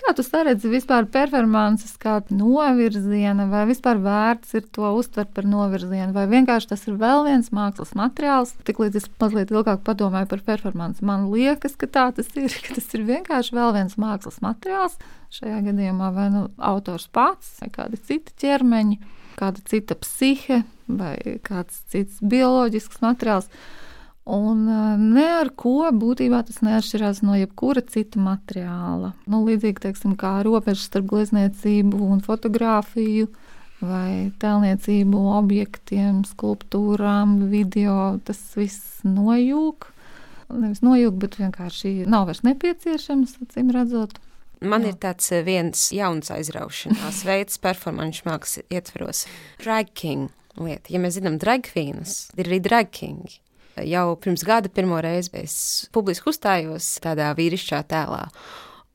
Kā 0.00 0.14
tu 0.16 0.24
saredzi 0.24 0.70
vispār 0.72 1.04
performances 1.12 1.92
kā 2.00 2.14
novirziena, 2.32 3.44
vai 3.50 3.66
vispār 3.68 3.98
vērts 4.00 4.54
ir 4.56 4.64
to 4.72 4.88
uztvert 4.96 5.34
par 5.36 5.44
novirzienu, 5.44 6.14
vai 6.16 6.24
vienkārši 6.30 6.70
tas 6.70 6.86
ir 6.88 6.96
vēl 7.00 7.26
viens 7.26 7.50
mākslas 7.52 7.92
materiāls? 7.98 8.54
Tiklīdz 8.64 8.96
es 9.02 9.10
mazliet 9.20 9.52
ilgāk 9.52 9.84
padomāju 9.84 10.30
par 10.30 10.44
performanci, 10.46 11.04
man 11.04 11.28
liekas, 11.34 11.76
ka 11.76 11.90
tā 11.90 12.06
tas 12.16 12.32
ir, 12.40 12.48
ka 12.64 12.78
tas 12.78 12.88
ir 12.96 13.04
vienkārši 13.10 13.56
vēl 13.58 13.74
viens 13.76 13.98
mākslas 14.00 14.40
materiāls. 14.44 14.96
Šajā 15.36 15.60
gadījumā 15.68 16.08
vai 16.16 16.30
nu 16.32 16.46
autors 16.56 17.04
pats, 17.12 17.58
vai 17.60 17.68
kādi 17.74 18.00
citi 18.00 18.34
ķermeņi, 18.40 18.96
kāda 19.40 19.62
cita 19.68 19.96
psihe, 19.98 20.62
vai 20.86 21.16
kāds 21.46 21.82
cits 21.90 22.20
bioloģisks 22.22 23.00
materiāls. 23.04 23.48
Un 24.30 24.66
eh, 24.68 24.96
ne 25.00 25.26
ar 25.40 25.50
ko 25.58 25.88
būtībā 25.96 26.42
tas 26.46 26.60
neatšķirās 26.62 27.22
no 27.26 27.38
jebkura 27.38 27.82
cita 27.82 28.20
materiāla. 28.22 29.14
Nu, 29.30 29.42
līdzīgi 29.48 29.86
teiksim, 29.88 30.14
kā 30.20 30.38
robeža 30.46 30.84
starp 30.84 31.08
glezniecību 31.10 32.02
un 32.12 32.20
fotografiju, 32.24 33.30
vai 33.80 34.30
tēlniecību, 34.42 35.22
objektiem, 35.40 36.22
skulptūrām, 36.28 37.38
video. 37.50 38.18
Tas 38.24 38.42
viss 38.58 39.00
nojūg. 39.08 39.88
Nevis 40.50 40.82
nojūg, 40.82 41.16
bet 41.22 41.38
vienkārši 41.40 41.94
nav 42.10 42.26
vairs 42.28 42.42
nepieciešams, 42.46 43.38
acīm 43.46 43.70
redzot. 43.74 44.18
Man 44.60 44.84
Jā. 44.84 44.92
ir 44.92 44.98
tāds 45.00 45.30
eh, 45.32 45.44
viens 45.46 45.86
jauns 45.94 46.32
aizraušanās 46.34 47.22
veids, 47.28 47.60
performāņu 47.62 48.26
mākslas 48.28 48.66
ietveros. 48.68 49.24
Drag 49.62 49.92
king 49.96 50.28
lieta. 50.60 50.92
Ja 50.92 51.00
mēs 51.02 51.16
zinām 51.16 51.38
drag 51.40 51.64
queens, 51.70 52.26
ir 52.36 52.50
arī 52.50 52.60
drag 52.64 52.90
kingi. 52.94 53.40
Jau 53.86 54.16
pirms 54.20 54.42
gada 54.44 54.68
pirmo 54.68 54.98
reizi 55.00 55.30
es 55.40 55.54
publiski 55.94 56.28
uzstājos 56.32 56.98
tādā 57.00 57.30
vīrišķā 57.38 57.80
tēlā. 57.88 58.26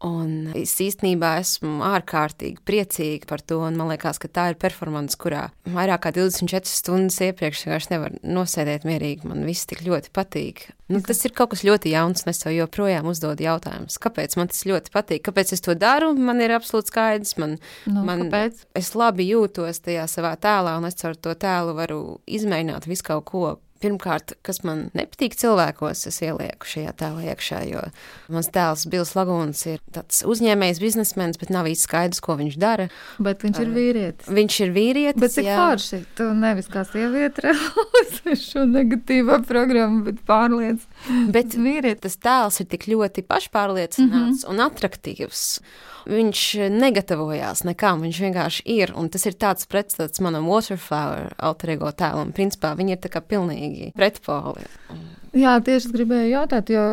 Un 0.03 0.51
es 0.57 0.73
īstenībā 0.83 1.37
esmu 1.39 1.79
ārkārtīgi 1.87 2.59
priecīga 2.67 3.29
par 3.29 3.41
to. 3.41 3.61
Man 3.63 3.87
liekas, 3.93 4.19
ka 4.19 4.27
tā 4.27 4.49
ir 4.51 4.57
performance, 4.59 5.15
kurā 5.19 5.47
vairāk 5.71 6.03
kā 6.03 6.11
24 6.17 6.67
stundas 6.67 7.21
iepriekš 7.23 7.63
vienkārši 7.63 7.91
nevar 7.93 8.17
nosēdēt 8.19 8.83
mierīgi. 8.87 9.29
Man 9.29 9.45
viss 9.47 9.69
tik 9.69 9.85
ļoti 9.87 10.11
patīk. 10.15 10.67
Nu, 10.91 10.99
tas 11.01 11.23
ir 11.25 11.33
kaut 11.33 11.53
kas 11.55 11.63
ļoti 11.65 11.95
jauns, 11.95 12.25
un 12.25 12.29
es 12.29 12.43
sev 12.43 12.53
joprojām 12.53 13.07
uzdodu 13.09 13.47
jautājumus, 13.47 13.97
kāpēc 14.03 14.35
man 14.37 14.51
tas 14.51 14.61
ļoti 14.69 14.91
patīk, 14.93 15.23
kāpēc 15.25 15.55
es 15.55 15.63
to 15.65 15.73
daru. 15.79 16.11
Man 16.13 16.43
ir 16.45 16.53
absolūti 16.53 16.91
skaidrs, 16.91 17.37
man, 17.41 17.55
nu, 17.87 18.03
man 18.05 18.27
kāpēc? 18.27 18.65
es 18.77 18.91
labi 18.99 19.25
jūtos 19.31 19.81
tajā 19.87 20.05
savā 20.11 20.35
tēlā, 20.37 20.75
un 20.77 20.85
es 20.91 20.99
ar 21.07 21.17
to 21.17 21.33
tēlu 21.39 21.73
varu 21.79 22.01
izmēģināt 22.29 22.85
visu 22.91 23.07
kaut 23.07 23.25
ko 23.31 23.55
Pirmkārt, 23.85 24.33
kas 24.45 24.63
man 24.65 24.87
nepatīk 24.97 25.35
cilvēkos, 25.37 26.07
es 26.09 26.17
ielieku 26.25 26.65
šajā 26.65 26.93
tēlā 26.97 27.27
iekšā, 27.35 27.59
jo 27.69 27.83
mans 28.33 28.49
tēls 28.49 28.87
Bils 28.89 29.13
Lagūns 29.13 29.61
ir 29.69 29.83
tāds 29.93 30.23
uzņēmējs, 30.25 30.81
biznesmenis, 30.81 31.37
bet 31.41 31.51
nav 31.53 31.69
īsti 31.69 31.85
skaidrs, 31.85 32.21
ko 32.25 32.37
viņš 32.39 32.57
dara. 32.61 32.87
Bet 33.21 33.45
viņš 33.45 33.61
ir 33.61 33.73
vīrietis. 33.75 34.31
Viņš 34.39 34.59
ir 34.65 34.73
vīrietis. 34.73 35.21
Bet 35.21 35.35
cik 35.35 35.51
forši, 35.51 36.01
tu 36.17 36.29
nevis 36.39 36.71
kā 36.73 36.81
sieviete 36.89 37.45
realizē 37.45 38.37
šo 38.41 38.65
negatīvo 38.71 39.37
programmu, 39.45 40.01
bet 40.09 40.23
pārliec. 40.25 40.81
Bet 41.35 41.53
vīrietis, 41.53 42.17
tēls 42.25 42.63
ir 42.63 42.71
tik 42.73 42.89
ļoti 42.89 43.25
pašpārliecināts 43.29 44.09
mm 44.09 44.47
-hmm. 44.47 44.49
un 44.49 44.65
attraktīvs. 44.65 45.45
Viņš 46.05 46.41
negatavojās 46.73 47.63
nekām, 47.65 48.03
viņš 48.05 48.21
vienkārši 48.27 48.65
ir. 48.75 48.93
Un 48.97 49.09
tas 49.13 49.25
ir 49.25 49.37
tāds 49.41 49.65
pretstats 49.69 50.21
manam 50.21 50.49
Waterflower 50.51 51.33
alter 51.41 51.75
ego 51.75 51.91
tēlam. 51.91 52.33
Principā 52.35 52.75
viņi 52.77 52.97
ir 52.97 53.03
tā 53.03 53.11
kā 53.13 53.23
pilnīgi 53.25 53.91
pretpoli. 53.97 54.67
Jā, 55.35 55.57
tieši 55.59 55.89
gribēju 55.91 56.29
jautāt, 56.31 56.69
jo 56.71 56.83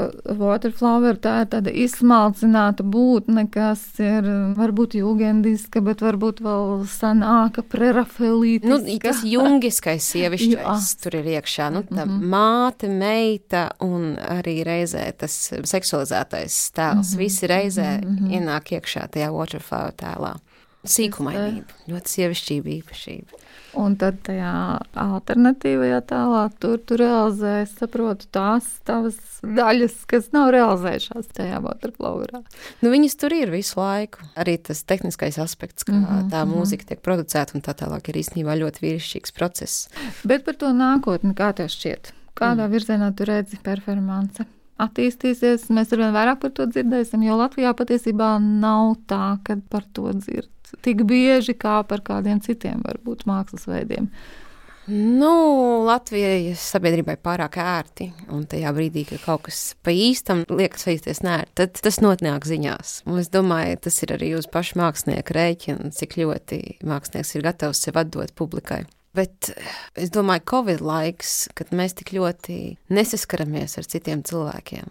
Waterflower 0.40 1.18
tā 1.22 1.34
ir 1.44 1.48
tāda 1.52 1.70
izsmalcināta 1.84 2.82
būtne, 2.82 3.44
kas 3.54 3.84
ir 4.02 4.26
varbūt 4.58 4.96
jūgendiska, 4.98 5.82
bet 5.86 6.02
varbūt 6.02 6.42
vēl 6.42 6.82
senāka, 6.90 7.62
prerafelīta. 7.62 8.66
Nu, 8.72 8.80
tas 9.04 9.22
jungiskais 9.34 10.08
sievišķais 10.10 10.90
tur 11.04 11.20
ir 11.20 11.30
iekšā. 11.36 11.70
Nu, 11.70 11.84
tā 11.86 12.02
mm 12.02 12.16
-hmm. 12.16 12.32
māte, 12.34 12.90
meita 12.90 13.68
un 13.78 14.16
arī 14.18 14.64
reizē 14.66 15.04
tas 15.12 15.52
seksualizētais 15.62 16.72
tēls. 16.74 17.14
Mm 17.14 17.14
-hmm. 17.14 17.18
Visi 17.18 17.46
reizē 17.46 18.00
mm 18.00 18.16
-hmm. 18.18 18.30
ienāk 18.36 18.72
iekšā 18.74 19.06
tajā 19.08 19.30
Waterflower 19.30 19.94
tēlā. 19.94 20.34
Sīkumainība, 20.82 21.70
ļoti 21.88 22.08
sievišķība 22.08 22.68
īpašība. 22.82 23.42
Un 23.78 23.94
tad 23.96 24.18
tajā 24.26 24.52
alternatīvajā 25.00 26.00
tēlā 26.10 26.42
tur 26.60 26.80
tu 26.84 26.98
realizē, 27.00 27.62
saprotu, 27.70 28.28
tās 28.34 28.66
tavas 28.88 29.16
daļas, 29.40 29.94
kas 30.10 30.28
nav 30.34 30.50
realizējušās 30.52 31.30
tajā 31.38 31.60
waterflowerā. 31.64 32.42
Nu, 32.84 32.92
viņas 32.92 33.16
tur 33.22 33.32
ir 33.36 33.52
visu 33.54 33.80
laiku. 33.80 34.26
Arī 34.36 34.58
tas 34.68 34.84
tehniskais 34.84 35.40
aspekts, 35.40 35.88
kā 35.88 35.94
mm 35.94 36.04
-hmm, 36.04 36.30
tā 36.34 36.44
mhm. 36.44 36.54
mūzika 36.58 36.88
tiek 36.92 37.00
producēta 37.00 37.56
un 37.56 37.64
tā 37.64 37.72
tālāk 37.72 38.08
ir 38.08 38.20
īstenībā 38.20 38.58
ļoti 38.60 38.84
vīrišķīgs 38.84 39.32
process. 39.32 39.88
Bet 40.24 40.44
par 40.44 40.54
to 40.54 40.72
nākotni, 40.76 41.34
kā 41.34 41.52
tev 41.56 41.72
šķiet? 41.72 42.12
Kādā 42.34 42.66
mm. 42.66 42.72
virzienā 42.72 43.12
tu 43.16 43.24
redzi 43.24 43.58
performance? 43.62 44.44
Attīstīsies, 44.80 45.68
mēs 45.70 45.92
arvien 45.92 46.12
vairāk 46.12 46.40
par 46.40 46.50
to 46.50 46.66
dzirdēsim, 46.66 47.22
jo 47.22 47.36
Latvijā 47.36 47.74
patiesībā 47.76 48.38
nav 48.40 48.96
tā, 49.06 49.38
ka 49.44 49.56
par 49.70 49.84
to 49.92 50.12
dzird 50.12 50.48
tik 50.84 51.04
bieži 51.08 51.54
kā 51.58 51.80
par 51.88 52.04
kādiem 52.06 52.40
citiem, 52.44 52.80
varbūt, 52.86 53.26
mākslas 53.28 53.68
veidiem. 53.68 54.08
Nu, 54.90 55.84
Latvijai 55.86 56.56
sabiedrībai 56.58 57.14
pārāk 57.22 57.60
ērti, 57.62 58.08
un 58.34 58.42
tajā 58.50 58.72
brīdī, 58.74 59.04
kad 59.06 59.20
kaut 59.22 59.44
kas 59.46 59.60
pa 59.78 59.94
īstam 59.94 60.42
liekas 60.50 60.88
veisties 60.88 61.22
nērti, 61.22 61.54
tad 61.60 61.78
tas 61.84 62.00
notnāk 62.02 62.48
ziņās. 62.48 62.96
Un 63.06 63.20
es 63.22 63.30
domāju, 63.30 63.78
tas 63.86 64.00
ir 64.02 64.16
arī 64.16 64.32
uz 64.34 64.48
pašu 64.50 64.80
mākslinieku 64.80 65.36
rēķina, 65.38 65.92
cik 65.94 66.18
ļoti 66.18 66.58
mākslinieks 66.82 67.30
ir 67.36 67.46
gatavs 67.46 67.84
sev 67.86 68.00
atdot 68.02 68.34
publikai. 68.34 68.82
Bet 69.14 69.52
es 69.94 70.10
domāju, 70.10 70.48
Covid 70.50 70.82
laiks, 70.82 71.46
kad 71.54 71.70
mēs 71.76 71.94
tik 72.00 72.14
ļoti 72.16 72.58
nesaskaramies 72.90 73.78
ar 73.78 73.86
citiem 73.86 74.24
cilvēkiem, 74.26 74.88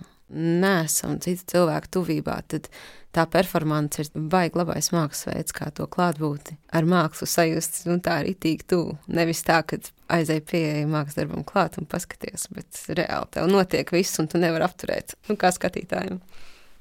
nesam 0.62 1.18
citu 1.20 1.58
cilvēku 1.58 1.92
tuvībā, 1.98 2.38
tad 2.48 2.70
tā 3.16 3.26
performance 3.32 4.02
ir 4.02 4.10
baigi 4.32 4.60
labais 4.60 4.92
mākslas 4.94 5.28
veids, 5.30 5.56
kā 5.56 5.70
to 5.76 5.88
klātbūtni 5.92 6.58
ar 6.78 6.88
mākslu 6.88 7.28
sajust, 7.30 7.84
un 7.92 8.02
tā 8.04 8.22
arī 8.22 8.36
tīk 8.36 8.64
tuvu. 8.72 8.96
Nevis 9.12 9.44
tā, 9.48 9.62
ka 9.68 9.80
aizēj 10.12 10.44
pieeja 10.52 10.88
mākslas 10.90 11.20
darbam 11.20 11.46
klāt 11.48 11.78
un 11.82 11.90
paskaties, 11.92 12.48
bet 12.56 12.84
reāli 12.92 13.32
tev 13.36 13.52
notiek 13.52 13.92
viss, 13.96 14.20
un 14.22 14.32
tu 14.32 14.42
nevari 14.42 14.68
apturēt, 14.68 15.18
nu 15.30 15.38
kā 15.40 15.52
skatītājiem. 15.56 16.22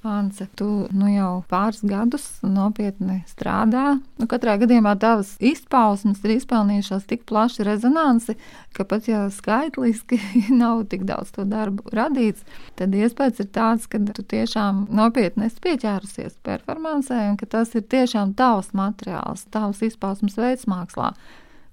Ance, 0.02 0.46
tu 0.56 0.66
nu 0.96 1.10
jau 1.12 1.42
pāris 1.50 1.82
gadus 1.84 2.22
nopietni 2.40 3.18
strādā. 3.28 3.98
Nu, 4.16 4.24
katrā 4.32 4.54
gadījumā 4.62 4.94
tavas 4.96 5.34
izpausmes 5.44 6.22
ir 6.24 6.38
izpelnījušās 6.38 7.04
tik 7.10 7.26
plašu 7.28 7.66
rezonanci, 7.68 8.38
ka 8.72 8.86
pat 8.88 9.10
ja 9.10 9.26
skaitliski 9.28 10.16
nav 10.62 10.86
tik 10.88 11.04
daudz 11.10 11.34
to 11.36 11.44
darbu 11.44 11.92
radīts, 11.92 12.48
tad 12.80 12.96
iespējas 12.96 13.44
ir 13.44 13.50
tāds, 13.52 13.84
ka 13.92 14.00
tu 14.00 14.24
tiešām 14.24 14.86
nopietni 14.88 15.50
esi 15.50 15.60
pieķērusies 15.68 16.40
performancē 16.48 17.20
un 17.28 17.36
ka 17.36 17.50
tas 17.58 17.76
ir 17.76 17.84
tiešām 17.84 18.32
tavs 18.40 18.72
materiāls, 18.72 19.44
tavs 19.52 19.84
izpausmes 19.84 20.40
veids 20.40 20.64
mākslā. 20.64 21.12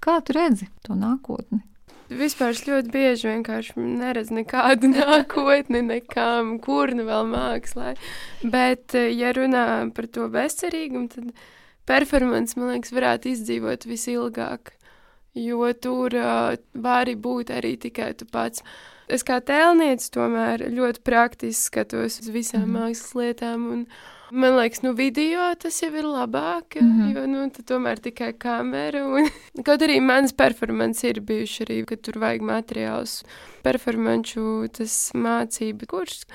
Kā 0.03 0.19
tu 0.19 0.35
redzi 0.35 0.67
to 0.83 0.99
nākotni? 0.99 1.63
Vispār 2.07 2.53
es 2.55 2.63
ļoti 2.63 2.91
bieži 2.93 3.27
vienkārši 3.27 3.83
neredzu 3.83 4.37
nekādu 4.37 4.91
nākotni, 4.95 5.83
nekām, 5.83 6.55
kur 6.63 6.93
nu 6.95 7.03
vēl 7.07 7.27
mākslā. 7.33 7.93
Bet, 8.43 8.95
eh, 8.95 9.11
ja 9.11 9.33
runā 9.35 9.67
par 9.95 10.07
to 10.07 10.29
bezcerīgumu, 10.31 11.09
tad 11.11 11.33
performance, 11.87 12.55
man 12.59 12.75
liekas, 12.75 12.95
varētu 12.95 13.33
izdzīvot 13.33 13.87
visilgāk. 13.89 14.73
Jo 15.37 15.67
tur 15.77 16.15
uh, 16.17 16.55
vari 16.73 17.13
būt 17.13 17.51
arī 17.53 17.75
tikai 17.77 18.09
tu 18.17 18.25
pats. 18.25 18.63
Es 19.07 19.21
kā 19.23 19.37
tēlniece 19.45 20.09
tomēr 20.15 20.63
ļoti 20.73 21.03
praktiski 21.05 21.69
skatos 21.69 22.17
uz 22.23 22.31
visām 22.33 22.65
mm. 22.65 22.73
mākslas 22.73 23.13
lietām. 23.19 23.67
Un, 23.75 23.83
Man 24.31 24.57
liekas, 24.57 24.81
nu, 24.83 24.91
video 24.91 25.45
tas 25.55 25.77
jau 25.79 25.89
ir 25.95 26.03
labāk, 26.03 26.75
mm 26.81 26.87
-hmm. 26.87 27.15
jo 27.15 27.25
nu, 27.27 27.49
tomēr 27.49 27.99
tikai 27.99 28.33
kamera. 28.33 29.05
Un... 29.07 29.29
Kaut 29.67 29.81
arī 29.81 30.01
manas 30.01 30.33
performances 30.33 31.03
ir 31.03 31.21
bijušas 31.21 31.67
arī, 31.67 31.85
ka 31.85 31.95
tur 31.95 32.19
vajag 32.19 32.41
materiālus, 32.41 33.23
performanču, 33.63 34.67
tas 34.77 35.11
mācību 35.13 35.87
kurs. 35.87 36.25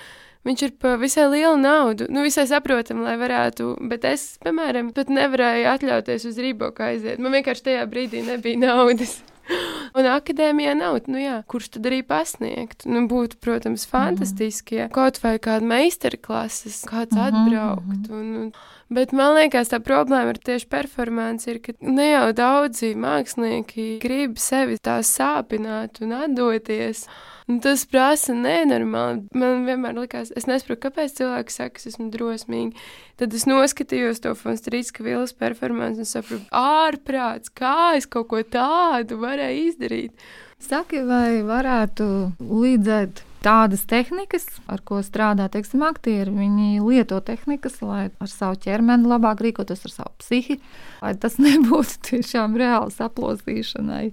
Viņš 0.44 0.62
ir 0.62 0.72
par 0.78 0.96
visai 0.98 1.28
lielu 1.30 1.56
naudu, 1.56 2.06
nu, 2.10 2.22
visai 2.22 2.46
saprotam, 2.46 3.02
lai 3.02 3.16
varētu, 3.16 3.76
bet 3.88 4.04
es, 4.04 4.38
piemēram, 4.42 4.92
pat 4.92 5.08
nevarēju 5.08 5.68
atļauties 5.74 6.24
uz 6.24 6.38
rīboku 6.38 6.82
aiziet. 6.82 7.18
Man 7.18 7.32
vienkārši 7.32 7.62
tajā 7.62 7.86
brīdī 7.86 8.24
nebija 8.26 8.58
naudas. 8.58 9.22
Un 9.98 10.08
akadēmijā 10.08 10.74
nav, 10.78 11.00
nu 11.12 11.20
jā, 11.20 11.38
kurš 11.50 11.74
tad 11.76 11.88
arī 11.90 12.00
pasniegt. 12.06 12.86
Nu, 12.88 13.04
būtu, 13.10 13.36
protams, 13.42 13.84
fantastiski, 13.90 14.78
ja 14.82 14.86
kaut 14.92 15.20
vai 15.24 15.36
kāda 15.42 15.66
meistarklases, 15.68 16.82
kāds 16.88 17.16
mhm, 17.16 17.26
atbraukt. 17.28 18.08
Un, 18.12 18.30
un, 18.44 18.52
Bet 18.92 19.12
man 19.16 19.36
liekas, 19.38 19.70
tā 19.72 19.78
problēma 19.80 20.34
ir 20.34 20.38
tieši 20.44 20.66
performance, 20.68 21.48
ir, 21.48 21.62
ka 21.64 21.72
ne 21.80 22.10
jau 22.10 22.26
daudzi 22.36 22.90
mākslinieki 22.98 23.86
grib 24.02 24.36
sevi 24.42 24.76
tā 24.76 24.98
sāpināt 25.06 26.02
un 26.04 26.12
atdoties. 26.18 27.06
Un 27.50 27.58
tas 27.64 27.86
prasa 27.88 28.36
nenormāli. 28.36 29.24
Man 29.36 29.64
vienmēr 29.66 29.96
likās, 29.96 30.30
es 30.36 30.46
nesaprotu, 30.46 30.82
kāpēc 30.84 31.16
cilvēki 31.18 31.56
saka, 31.56 31.78
ka 31.78 31.88
esmu 31.90 32.10
drosmīgi. 32.12 32.84
Tad 33.20 33.34
es 33.38 33.48
noskatījos 33.48 34.22
to 34.22 34.36
Fonstrīska 34.38 35.04
vilas 35.06 35.32
performanci 35.36 36.04
un 36.04 36.12
sapratu, 36.12 36.44
ārprāts, 36.52 37.50
kā 37.50 37.96
es 37.96 38.06
kaut 38.06 38.28
ko 38.30 38.44
tādu 38.44 39.18
varēju 39.24 39.66
izdarīt. 39.72 40.30
Saki, 40.62 41.02
vai 41.08 41.42
varētu 41.48 42.06
līdzēt 42.44 43.24
tādas 43.44 43.84
tehnikas, 43.90 44.46
ar 44.70 44.80
ko 44.86 45.00
strādā 45.04 45.48
teiksim, 45.52 45.82
aktieri. 45.86 46.32
Viņi 46.32 46.80
lieto 46.84 47.18
tehnikas, 47.24 47.80
lai 47.84 48.06
ar 48.08 48.30
savu 48.30 48.58
ķermeni 48.62 49.10
labāk 49.10 49.42
rīkotos 49.44 49.84
ar 49.88 49.94
savu 49.96 50.14
psihi, 50.22 50.58
lai 51.02 51.12
tas 51.20 51.38
nebūtu 51.42 52.00
tiešām 52.10 52.56
reāli 52.60 52.94
saplosīšanai. 52.94 54.06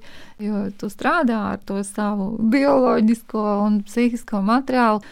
Jo 0.43 0.67
tu 0.79 0.91
strādā 0.91 1.39
ar 1.53 1.63
to 1.63 1.81
savu 1.87 2.33
bioloģisko 2.51 3.47
un 3.65 3.81
psihisko 3.87 4.43
materiālu, 4.45 5.03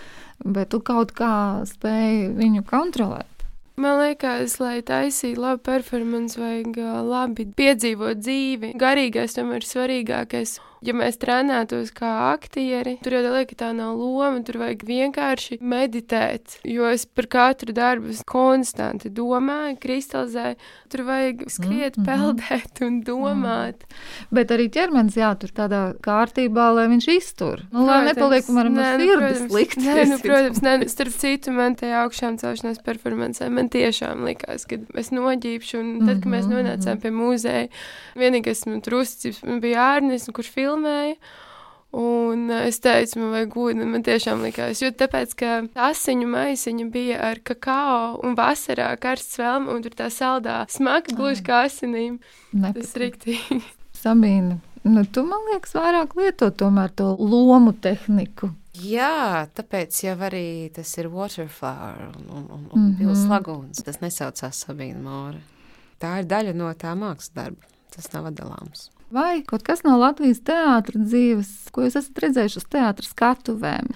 bet 0.46 0.74
tu 0.74 0.82
kaut 0.86 1.16
kā 1.18 1.34
spēj 1.70 2.32
viņu 2.38 2.66
kontrolēt. 2.68 3.38
Man 3.78 4.00
liekas, 4.02 4.56
lai 4.58 4.80
taisītu 4.82 5.38
labu 5.38 5.62
performanci, 5.68 6.40
vajag 6.42 6.80
labi 7.06 7.44
piedzīvot 7.60 8.24
dzīvi. 8.24 8.72
Garīgais 8.82 9.38
tomēr 9.38 9.62
ir 9.62 9.68
svarīgākais 9.70 10.56
ja 10.86 10.94
mēs 10.98 11.18
trenētos 11.22 11.92
kā 11.96 12.10
aktieri, 12.34 12.98
tur 13.04 13.18
jau 13.18 13.24
liekas, 13.26 13.50
ka 13.52 13.60
tā 13.64 13.70
nav 13.76 13.98
loma, 13.98 14.42
tur 14.46 14.60
vajag 14.62 14.84
vienkārši 14.88 15.60
meditēt. 15.62 16.60
Jo 16.68 16.90
es 16.92 17.06
par 17.08 17.28
katru 17.32 17.74
darbu 17.76 18.14
konstanti 18.30 19.10
domāju, 19.14 19.78
kristalizēju, 19.82 20.58
tur 20.92 21.04
vajag 21.08 21.44
skriet, 21.52 21.98
mm 21.98 22.04
-hmm. 22.04 22.08
peldēt 22.08 22.82
un 22.86 23.02
domāt. 23.04 23.84
Mm. 23.88 24.36
Bet 24.38 24.52
arī 24.52 24.68
ķermenis 24.70 25.18
jātur 25.18 25.52
tādā 25.52 25.82
kārtībā, 26.02 26.70
lai 26.76 26.88
viņš 26.88 27.08
iztur. 27.18 27.66
Nu, 27.72 27.86
lai 27.86 28.04
nepaliek, 28.06 28.46
piemēram, 28.46 28.74
no 28.74 28.82
nu, 28.98 29.06
sirds 29.06 29.52
slikti. 29.52 29.86
Nē, 29.88 30.06
nu, 30.12 30.20
protams, 30.20 30.62
nē, 30.62 30.88
starp 30.88 31.14
citu, 31.14 31.52
man 31.52 31.76
tajā 31.76 32.04
augšām 32.06 32.38
celšanās 32.38 32.84
performancē, 32.84 33.50
man 33.50 33.70
tiešām 33.70 34.26
likās, 34.26 34.66
ka 34.66 34.78
es 34.96 35.12
noģīpšu, 35.12 35.80
un 35.80 36.06
tad, 36.06 36.22
kad 36.24 36.32
mēs 36.32 36.46
mhm, 36.46 36.54
nonācām 36.54 36.98
mhm. 36.98 37.02
pie 37.02 37.12
muzeja, 37.12 37.68
vienīgais 38.16 38.66
man 38.66 38.82
tur 38.82 39.00
uzticības 39.02 39.62
bija 39.62 39.88
Ārnis, 39.98 40.30
kurš 40.32 40.50
filmēja 40.52 40.67
filmēja. 40.68 41.18
Un 41.98 42.52
es 42.52 42.82
teicu, 42.84 43.22
man 43.22 43.32
vajag 43.32 43.54
ūdeni, 43.58 43.86
man 43.88 44.04
tiešām 44.04 44.44
likās, 44.44 44.82
jo 44.84 44.90
tāpēc, 44.92 45.34
ka 45.40 45.52
asiņu 45.88 46.28
maisiņa 46.30 46.88
bija 46.92 47.22
ar 47.30 47.40
kakao 47.48 48.20
un 48.28 48.36
vasarā 48.38 48.90
karsts 49.00 49.40
velma, 49.40 49.72
un 49.72 49.86
tur 49.86 49.96
tā 49.96 50.10
saldā 50.12 50.60
smaga 50.70 51.16
gluži 51.16 51.46
kā 51.48 51.64
asinīm. 51.70 52.20
Nepatīk. 52.52 52.84
Tas 52.84 53.00
riktīgi. 53.02 53.62
Sabīna, 54.04 54.60
nu 54.84 55.06
tu 55.08 55.24
man 55.26 55.48
liekas 55.54 55.74
vairāk 55.80 56.18
lieto 56.20 56.52
tomēr 56.52 56.92
to 56.92 57.14
lomu 57.18 57.72
tehniku. 57.72 58.52
Jā, 58.78 59.48
tāpēc 59.58 60.04
jau 60.04 60.18
arī 60.28 60.70
tas 60.76 60.92
ir 61.00 61.08
waterflower 61.10 62.12
un, 62.12 62.28
un, 62.28 62.44
un, 62.44 62.68
un 62.68 62.82
mm 62.82 62.92
-hmm. 62.92 62.98
pils 63.00 63.24
lagūns. 63.32 63.82
Tas 63.84 64.04
nesaucās 64.04 64.66
Sabīna 64.68 65.02
Māra. 65.02 65.42
Tā 65.98 66.20
ir 66.20 66.30
daļa 66.30 66.54
no 66.54 66.70
tā 66.74 66.94
mākslas 66.94 67.34
darba. 67.34 67.77
Tas 67.98 68.12
nav 68.14 68.30
atdalāms. 68.30 68.88
Vai 69.14 69.42
kaut 69.48 69.64
kas 69.66 69.86
no 69.88 69.96
Latvijas 69.98 70.42
teātras 70.46 71.08
dzīves, 71.08 71.52
ko 71.74 71.86
jūs 71.86 71.96
esat 72.00 72.24
redzējuši 72.26 72.60
uz 72.60 72.66
teātras 72.72 73.14
skatuvēm? 73.16 73.92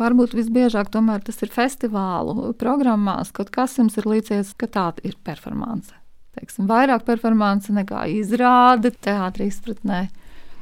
Varbūt 0.00 0.34
visbiežāk 0.36 0.90
tomēr 0.92 1.22
tas 1.24 1.40
ir 1.44 1.52
festivālu 1.52 2.52
programmās, 2.60 3.32
kaut 3.36 3.52
kas 3.54 3.78
jums 3.78 3.96
ir 4.00 4.08
līdzies, 4.08 4.52
ka 4.60 4.68
tā 4.68 4.86
ir 5.06 5.16
performance. 5.24 5.94
Teiksim, 6.36 6.68
vairāk 6.70 7.04
performance 7.06 7.72
nekā 7.74 8.06
izrāde 8.14 8.92
teātrī 8.92 9.48
izpratnē. 9.50 10.08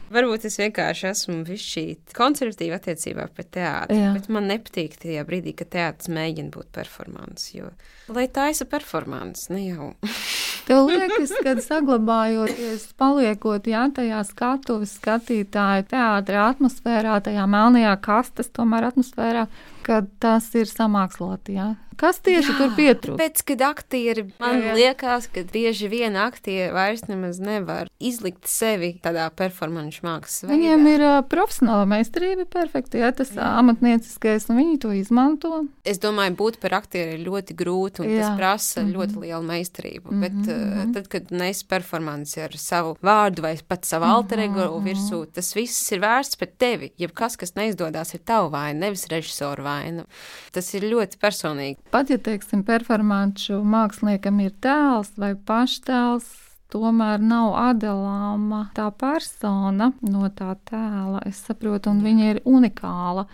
Varbūt 0.08 0.46
es 0.48 0.56
vienkārši 0.56 1.08
esmu 1.10 1.42
bijusi 1.44 1.82
konservatīva 2.16 2.78
attiecībā 2.78 3.26
pret 3.34 3.50
teātri. 3.58 3.98
Jā. 4.00 4.14
Bet 4.16 4.30
man 4.32 4.48
nepatīk 4.48 4.96
tajā 5.02 5.24
brīdī, 5.28 5.52
kad 5.58 5.68
teātris 5.74 6.08
mēģina 6.14 6.54
būt 6.54 6.70
performants. 6.72 7.50
Jo, 7.52 7.74
lai 8.16 8.24
tā 8.32 8.48
ir 8.54 8.70
performance, 8.72 9.52
ne 9.52 9.66
jau. 9.66 9.92
Tev 10.68 10.84
liekas, 10.90 11.32
ka 11.44 11.54
saglabājoties, 11.64 12.82
paliekot 13.00 13.68
jā, 13.70 13.86
tajā 13.96 14.20
skatuves 14.28 14.92
skatītāja 14.98 15.86
teātra 15.88 16.42
atmosfērā, 16.50 17.14
tajā 17.24 17.46
melnajā 17.48 17.94
kastes 18.04 18.52
tomēr 18.52 18.90
atmosfērā, 18.90 19.46
ka 19.86 20.02
tas 20.20 20.50
ir 20.60 20.68
samāksloti. 20.68 21.56
Kas 21.98 22.20
tieši 22.22 22.52
jā, 22.52 22.56
tur 22.60 22.74
pietrūkst? 22.78 23.18
Tāpēc, 23.18 23.42
kad 23.50 23.64
aktieri 23.66 24.24
man 24.38 24.60
jā, 24.60 24.68
jā. 24.68 24.74
liekas, 24.78 25.26
ka 25.34 25.42
bieži 25.50 25.88
vien 25.90 26.14
aktieri 26.20 26.70
vairs 26.74 27.02
nemaz 27.08 27.40
nevar 27.42 27.90
izlikt 27.98 28.46
sevi 28.46 28.92
tādā 29.02 29.26
performanču 29.34 30.04
mākslas 30.06 30.44
veidā. 30.44 30.54
Viņiem 30.54 30.86
ir 30.92 31.04
uh, 31.06 31.16
profesionāla 31.26 31.88
meistarība, 31.90 32.46
perfekti, 32.50 33.00
jā, 33.02 33.10
tas 33.18 33.32
jā. 33.34 33.48
amatnieciskais, 33.58 34.46
un 34.52 34.60
viņi 34.60 34.78
to 34.84 34.92
izmanto. 34.94 35.64
Es 35.82 35.98
domāju, 36.02 36.36
būt 36.38 36.60
par 36.62 36.76
aktieri 36.78 37.16
ir 37.16 37.24
ļoti 37.26 37.56
grūti, 37.58 38.04
un 38.04 38.12
jā. 38.12 38.22
tas 38.22 38.38
prasa 38.38 38.80
mm 38.80 38.86
-hmm. 38.86 38.94
ļoti 38.94 39.24
lielu 39.24 39.42
meistarību. 39.50 40.12
Mm 40.12 40.22
-hmm. 40.22 40.44
Bet 40.46 40.54
uh, 40.54 40.92
tad, 40.94 41.08
kad 41.08 41.32
nes 41.34 41.64
performanci 41.64 42.40
ar 42.46 42.56
savu 42.56 42.96
vārdu 43.02 43.42
vai 43.42 43.56
pat 43.68 43.84
savu 43.84 44.04
mm 44.04 44.10
-hmm. 44.10 44.14
alter 44.14 44.38
ego 44.40 44.82
virsū, 44.84 45.26
tas 45.32 45.54
viss 45.56 45.92
ir 45.92 46.00
vērsts 46.00 46.36
pret 46.36 46.58
tevi. 46.58 46.92
Jebkas, 46.98 47.36
kas 47.36 47.54
neizdodas, 47.54 48.14
ir 48.14 48.20
tava 48.20 48.48
vaina, 48.48 48.86
nevis 48.86 49.06
režisora 49.08 49.62
vaina. 49.62 50.04
Tas 50.52 50.74
ir 50.74 50.82
ļoti 50.82 51.18
personīgi. 51.18 51.76
Pat 51.88 52.10
ja 52.12 52.18
teiksim, 52.20 52.66
performāņu 52.68 53.62
māksliniekam 53.64 54.42
ir 54.44 54.52
tēls 54.60 55.14
vai 55.16 55.32
paštēls, 55.48 56.26
tomēr 56.68 57.22
nav 57.24 57.54
atdalāma 57.56 58.66
tā 58.76 58.90
persona 58.92 59.92
no 60.04 60.28
tā 60.36 60.50
tēla. 60.68 61.22
Es 61.28 61.40
saprotu, 61.46 61.94
un 61.94 62.02
viņa 62.04 62.28
ir 62.34 62.42
unikāla. 62.44 63.24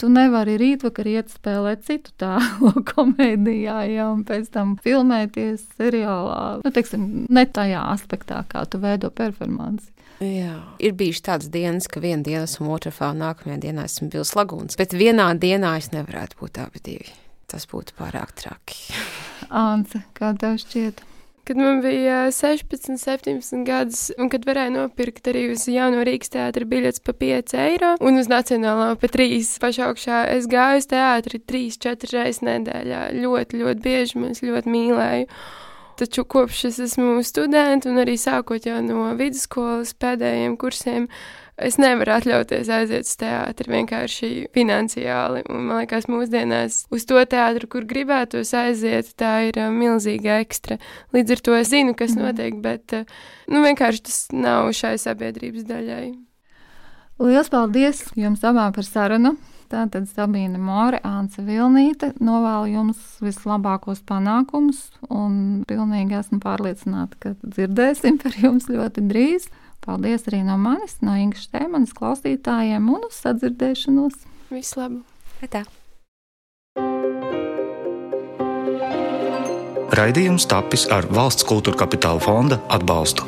Tu 0.00 0.10
nevari 0.10 0.56
rītvakar 0.58 1.06
iet 1.12 1.30
spēlēt 1.30 1.86
citu 1.86 2.10
tēlu 2.18 2.82
komēdijā, 2.90 3.78
ja, 3.92 4.08
un 4.10 4.26
pēc 4.26 4.50
tam 4.58 4.74
filmēties 4.82 5.68
seriālā. 5.78 6.42
Nu, 6.64 6.74
teiksim, 6.74 7.06
ne 7.30 7.46
tajā 7.46 7.86
aspektā, 7.94 8.42
kā 8.50 8.66
tu 8.66 8.82
veido 8.82 9.12
performanci. 9.14 9.92
Jā. 10.20 10.58
Ir 10.82 10.98
bijušas 10.98 11.28
tādas 11.30 11.54
dienas, 11.54 11.86
ka 11.88 12.02
vienā 12.02 12.26
dienā 12.26 12.44
esmu 12.48 12.72
Waterfall, 12.74 13.16
nākamajā 13.22 13.62
dienā 13.68 13.86
esmu 13.86 14.10
Bils 14.12 14.34
Lagūns, 14.36 14.76
bet 14.80 14.98
vienā 14.98 15.30
dienā 15.38 15.78
es 15.78 15.92
nevarētu 15.94 16.42
būt 16.42 16.64
abi 16.66 16.88
divi. 16.90 17.20
Tas 17.50 17.66
būtu 17.70 17.96
pārāk 17.98 18.34
traki. 18.38 18.82
Anta, 19.66 20.04
kā 20.14 20.34
tev 20.38 20.60
šķiet? 20.62 21.06
kad 21.50 21.56
man 21.56 21.80
bija 21.82 22.30
16, 22.30 22.98
17 22.98 23.64
gadus, 23.66 24.10
un 24.22 24.28
kad 24.30 24.44
varēja 24.46 24.70
nopirkt 24.70 25.26
arī 25.32 25.48
uz 25.50 25.64
jauno 25.66 26.04
Rīgas 26.06 26.30
teātra 26.30 26.62
biļetes 26.62 27.02
pa 27.02 27.10
5 27.18 27.56
eiro, 27.58 27.88
un 28.06 28.20
uz 28.20 28.28
nacionālā 28.30 28.92
pa 29.00 29.10
3 29.10 29.40
pašā 29.58 29.88
augšā. 29.88 30.20
Es 30.30 30.46
gāju 30.46 30.78
uz 30.78 30.86
teātri 30.92 31.40
3-4 31.42 32.12
reizes 32.14 32.44
nedēļā. 32.46 33.00
Ļoti, 33.18 33.64
ļoti 33.64 33.82
bieži 33.82 34.22
man 34.22 34.38
ļoti 34.38 34.76
mīlēju. 34.76 35.26
Taču 35.98 36.24
kopš 36.36 36.62
es 36.70 36.78
esmu 36.86 37.18
students, 37.26 37.90
un 37.90 37.98
arī 37.98 38.14
sākot 38.14 38.70
jau 38.70 38.78
no 38.86 39.10
vidusskolas 39.18 39.90
pēdējiem 39.98 40.54
kursiem, 40.60 41.10
es 41.66 41.76
nevaru 41.80 42.14
atļauties 42.16 42.70
aiziet 42.72 43.08
uz 43.08 43.12
teātri 43.20 43.72
vienkārši 43.74 44.30
finansiāli. 44.56 45.44
Un, 45.50 45.66
man 45.68 45.82
liekas, 45.82 46.08
mūsdienās 46.10 46.84
uz 46.94 47.06
to 47.08 47.20
teātru, 47.30 47.68
kur 47.70 47.86
gribētos 47.88 48.54
aiziet, 48.56 49.12
tā 49.20 49.34
ir 49.50 49.60
uh, 49.60 49.70
milzīga 49.74 50.40
ekstra. 50.44 50.80
Līdz 51.16 51.36
ar 51.36 51.44
to 51.46 51.60
es 51.60 51.70
zinu, 51.72 51.94
kas 51.98 52.16
mm. 52.16 52.26
notiek, 52.26 52.58
bet 52.64 52.96
uh, 52.96 53.22
nu, 53.52 53.62
vienkārši 53.66 54.04
tas 54.08 54.18
nav 54.34 54.72
šai 54.76 54.96
sabiedrības 55.00 55.68
daļai. 55.68 56.04
Lielas 57.20 57.50
paldies 57.52 58.06
jums 58.16 58.44
abām 58.48 58.72
par 58.76 58.86
sarunu! 58.86 59.36
Tātad 59.70 60.08
Sabīna 60.10 60.58
More, 60.58 60.98
Ānce 61.06 61.44
Vilnīte, 61.46 62.08
novēlu 62.18 62.72
jums 62.72 63.20
vislabākos 63.22 64.00
panākumus 64.02 64.80
un 65.06 65.60
pilnīgi 65.70 66.16
esmu 66.18 66.40
pārliecināta, 66.42 67.20
ka 67.22 67.32
dzirdēsim 67.44 68.18
par 68.18 68.34
jums 68.34 68.66
ļoti 68.66 69.04
drīz. 69.06 69.46
Paldies 69.80 70.26
arī 70.28 70.42
no 70.44 70.58
manis, 70.60 70.98
no 71.00 71.14
Ingas 71.16 71.46
Štēmanas 71.48 71.94
klausītājiem 71.96 72.90
un 72.92 73.06
uz 73.08 73.20
sadzirdēšanos. 73.24 74.18
Visu 74.52 74.82
labu! 74.82 75.04
Tā. 75.48 75.64
Raidījums 79.96 80.46
tapis 80.46 80.84
ar 80.92 81.08
valsts 81.10 81.46
kultūra 81.48 81.80
kapitāla 81.80 82.22
fonda 82.22 82.60
atbalstu. 82.70 83.26